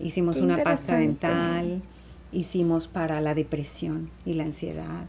Hicimos 0.00 0.36
una 0.36 0.62
pasta 0.62 0.96
dental, 0.96 1.82
hicimos 2.32 2.88
para 2.88 3.20
la 3.20 3.34
depresión 3.34 4.10
y 4.24 4.34
la 4.34 4.44
ansiedad. 4.44 5.06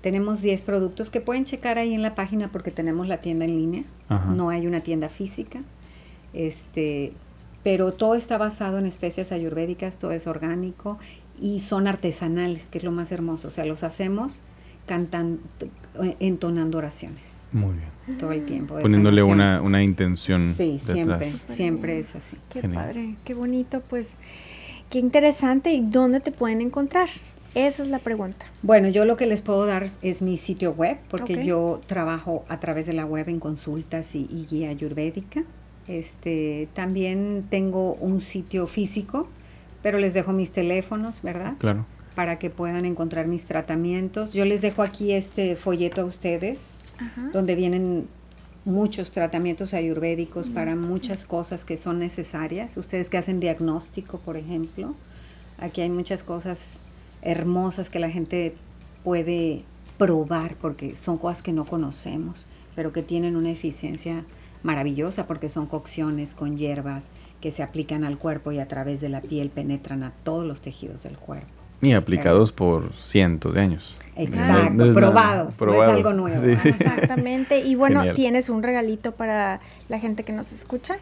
Tenemos 0.00 0.40
10 0.40 0.62
productos 0.62 1.10
que 1.10 1.20
pueden 1.20 1.44
checar 1.44 1.78
ahí 1.78 1.94
en 1.94 2.02
la 2.02 2.14
página 2.14 2.50
porque 2.50 2.70
tenemos 2.70 3.08
la 3.08 3.18
tienda 3.18 3.44
en 3.44 3.56
línea. 3.56 3.84
No 4.34 4.50
hay 4.50 4.66
una 4.66 4.80
tienda 4.80 5.08
física. 5.08 5.62
Este, 6.32 7.12
pero 7.62 7.92
todo 7.92 8.14
está 8.14 8.38
basado 8.38 8.78
en 8.78 8.86
especias 8.86 9.32
ayurvédicas, 9.32 9.96
todo 9.96 10.12
es 10.12 10.26
orgánico 10.26 10.98
y 11.40 11.60
son 11.60 11.86
artesanales, 11.86 12.66
que 12.66 12.78
es 12.78 12.84
lo 12.84 12.92
más 12.92 13.12
hermoso. 13.12 13.48
O 13.48 13.50
sea, 13.50 13.64
los 13.64 13.84
hacemos 13.84 14.40
cantando, 14.86 15.40
entonando 16.20 16.78
oraciones. 16.78 17.41
Muy 17.52 17.74
bien. 17.74 18.18
Todo 18.18 18.32
el 18.32 18.44
tiempo. 18.44 18.78
Poniéndole 18.80 19.22
una, 19.22 19.62
una, 19.62 19.82
intención. 19.82 20.54
Sí, 20.56 20.80
siempre, 20.84 21.30
siempre 21.54 21.98
es 21.98 22.16
así. 22.16 22.36
Qué 22.50 22.62
padre, 22.68 23.16
qué 23.24 23.34
bonito, 23.34 23.80
pues, 23.88 24.16
qué 24.90 24.98
interesante. 24.98 25.72
¿Y 25.72 25.82
dónde 25.82 26.20
te 26.20 26.32
pueden 26.32 26.60
encontrar? 26.60 27.08
Esa 27.54 27.82
es 27.82 27.88
la 27.90 27.98
pregunta. 27.98 28.46
Bueno, 28.62 28.88
yo 28.88 29.04
lo 29.04 29.16
que 29.16 29.26
les 29.26 29.42
puedo 29.42 29.66
dar 29.66 29.88
es 30.00 30.22
mi 30.22 30.38
sitio 30.38 30.72
web, 30.72 30.98
porque 31.10 31.44
yo 31.44 31.80
trabajo 31.86 32.44
a 32.48 32.58
través 32.60 32.86
de 32.86 32.94
la 32.94 33.04
web 33.04 33.28
en 33.28 33.38
consultas 33.38 34.14
y, 34.14 34.46
guía 34.50 34.70
ayurvédica. 34.70 35.44
Este, 35.86 36.68
también 36.72 37.44
tengo 37.50 37.94
un 37.94 38.20
sitio 38.20 38.66
físico, 38.66 39.28
pero 39.82 39.98
les 39.98 40.14
dejo 40.14 40.32
mis 40.32 40.50
teléfonos, 40.50 41.22
¿verdad? 41.22 41.54
Claro. 41.58 41.84
Para 42.14 42.38
que 42.38 42.50
puedan 42.50 42.84
encontrar 42.84 43.26
mis 43.26 43.44
tratamientos. 43.44 44.32
Yo 44.32 44.44
les 44.44 44.62
dejo 44.62 44.82
aquí 44.82 45.12
este 45.12 45.54
folleto 45.54 46.02
a 46.02 46.04
ustedes 46.04 46.60
donde 47.32 47.54
vienen 47.54 48.08
muchos 48.64 49.10
tratamientos 49.10 49.74
ayurvédicos 49.74 50.48
para 50.48 50.76
muchas 50.76 51.24
cosas 51.24 51.64
que 51.64 51.76
son 51.76 51.98
necesarias. 51.98 52.76
Ustedes 52.76 53.10
que 53.10 53.18
hacen 53.18 53.40
diagnóstico, 53.40 54.18
por 54.18 54.36
ejemplo, 54.36 54.94
aquí 55.58 55.80
hay 55.80 55.90
muchas 55.90 56.22
cosas 56.22 56.58
hermosas 57.22 57.90
que 57.90 57.98
la 57.98 58.10
gente 58.10 58.54
puede 59.04 59.64
probar 59.98 60.56
porque 60.56 60.96
son 60.96 61.18
cosas 61.18 61.42
que 61.42 61.52
no 61.52 61.64
conocemos, 61.64 62.46
pero 62.74 62.92
que 62.92 63.02
tienen 63.02 63.36
una 63.36 63.50
eficiencia 63.50 64.24
maravillosa 64.62 65.26
porque 65.26 65.48
son 65.48 65.66
cocciones 65.66 66.34
con 66.34 66.56
hierbas 66.56 67.06
que 67.40 67.50
se 67.50 67.62
aplican 67.62 68.04
al 68.04 68.18
cuerpo 68.18 68.52
y 68.52 68.60
a 68.60 68.68
través 68.68 69.00
de 69.00 69.08
la 69.08 69.20
piel 69.20 69.50
penetran 69.50 70.04
a 70.04 70.12
todos 70.22 70.46
los 70.46 70.60
tejidos 70.60 71.02
del 71.02 71.16
cuerpo. 71.16 71.61
Y 71.82 71.92
aplicados 71.92 72.52
por 72.52 72.92
cientos 72.94 73.54
de 73.54 73.60
años. 73.60 73.98
Exacto, 74.16 74.90
probados, 74.92 75.60
no 75.60 75.84
es 75.84 75.90
algo 75.90 76.12
nuevo. 76.12 76.46
Exactamente. 76.46 77.60
Y 77.60 77.74
bueno, 77.74 78.14
¿tienes 78.14 78.48
un 78.48 78.62
regalito 78.62 79.12
para 79.12 79.60
la 79.88 79.98
gente 79.98 80.22
que 80.22 80.32
nos 80.32 80.52
escucha? 80.52 80.98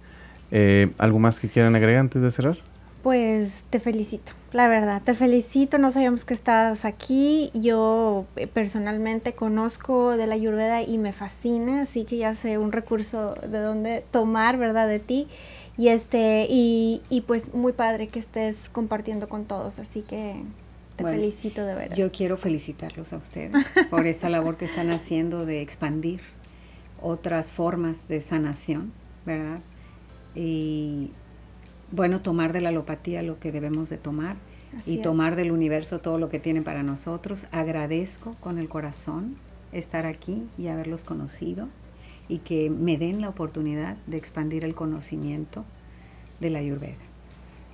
Eh, 0.50 0.90
¿Algo 0.98 1.18
más 1.18 1.40
que 1.40 1.48
quieran 1.48 1.74
agregar 1.74 2.00
antes 2.00 2.22
de 2.22 2.30
cerrar? 2.30 2.58
Pues 3.04 3.66
te 3.68 3.80
felicito, 3.80 4.32
la 4.54 4.66
verdad, 4.66 5.02
te 5.02 5.12
felicito, 5.14 5.76
no 5.76 5.90
sabíamos 5.90 6.24
que 6.24 6.32
estabas 6.32 6.86
aquí, 6.86 7.50
yo 7.52 8.24
eh, 8.36 8.46
personalmente 8.46 9.34
conozco 9.34 10.16
de 10.16 10.26
la 10.26 10.36
Ayurveda 10.36 10.80
y 10.80 10.96
me 10.96 11.12
fascina, 11.12 11.82
así 11.82 12.06
que 12.06 12.16
ya 12.16 12.34
sé 12.34 12.56
un 12.56 12.72
recurso 12.72 13.34
de 13.46 13.58
dónde 13.58 14.04
tomar, 14.10 14.56
¿verdad? 14.56 14.88
De 14.88 15.00
ti. 15.00 15.28
Y 15.76 15.88
este, 15.88 16.46
y, 16.48 17.02
y 17.10 17.20
pues 17.20 17.52
muy 17.52 17.72
padre 17.72 18.08
que 18.08 18.20
estés 18.20 18.70
compartiendo 18.70 19.28
con 19.28 19.44
todos, 19.44 19.80
así 19.80 20.00
que 20.00 20.36
te 20.96 21.04
felicito 21.04 21.62
de 21.66 21.74
verdad. 21.74 21.96
Yo 21.96 22.10
quiero 22.10 22.38
felicitarlos 22.38 23.12
a 23.12 23.18
ustedes 23.18 23.66
por 23.90 24.06
esta 24.06 24.30
labor 24.30 24.56
que 24.56 24.64
están 24.64 24.90
haciendo 24.90 25.44
de 25.44 25.60
expandir 25.60 26.22
otras 27.02 27.52
formas 27.52 28.08
de 28.08 28.22
sanación, 28.22 28.94
¿verdad? 29.26 29.60
Y 30.34 31.10
bueno 31.94 32.20
tomar 32.20 32.52
de 32.52 32.60
la 32.60 32.70
alopatía 32.70 33.22
lo 33.22 33.38
que 33.38 33.52
debemos 33.52 33.88
de 33.90 33.98
tomar 33.98 34.36
y 34.86 34.98
tomar 34.98 35.36
del 35.36 35.52
universo 35.52 36.00
todo 36.00 36.18
lo 36.18 36.28
que 36.28 36.40
tiene 36.40 36.62
para 36.62 36.82
nosotros. 36.82 37.46
Agradezco 37.52 38.34
con 38.40 38.58
el 38.58 38.68
corazón 38.68 39.36
estar 39.72 40.04
aquí 40.06 40.44
y 40.58 40.68
haberlos 40.68 41.04
conocido 41.04 41.68
y 42.28 42.38
que 42.38 42.70
me 42.70 42.96
den 42.96 43.20
la 43.20 43.28
oportunidad 43.28 43.96
de 44.06 44.16
expandir 44.16 44.64
el 44.64 44.74
conocimiento 44.74 45.64
de 46.40 46.50
la 46.50 46.58
Ayurveda. 46.58 46.94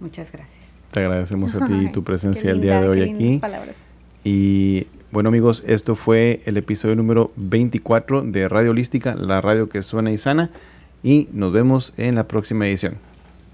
Muchas 0.01 0.31
gracias. 0.31 0.61
Te 0.93 1.01
agradecemos 1.01 1.55
a 1.55 1.65
ti 1.65 1.91
tu 1.93 2.03
presencia 2.03 2.51
el 2.51 2.61
día 2.61 2.81
de 2.81 2.89
hoy 2.89 3.03
aquí. 3.03 3.39
palabras. 3.39 3.77
Y 4.25 4.87
bueno 5.13 5.29
amigos, 5.29 5.63
esto 5.67 5.95
fue 5.95 6.43
el 6.45 6.57
episodio 6.57 6.97
número 6.97 7.33
24 7.37 8.23
de 8.23 8.49
Radio 8.49 8.73
Holística, 8.73 9.15
la 9.15 9.41
radio 9.41 9.69
que 9.69 9.83
suena 9.83 10.11
y 10.13 10.19
sana. 10.19 10.51
Y 11.03 11.29
nos 11.33 11.53
vemos 11.53 11.95
en 11.97 12.17
la 12.17 12.29
próxima 12.29 12.67
edición. 12.67 13.10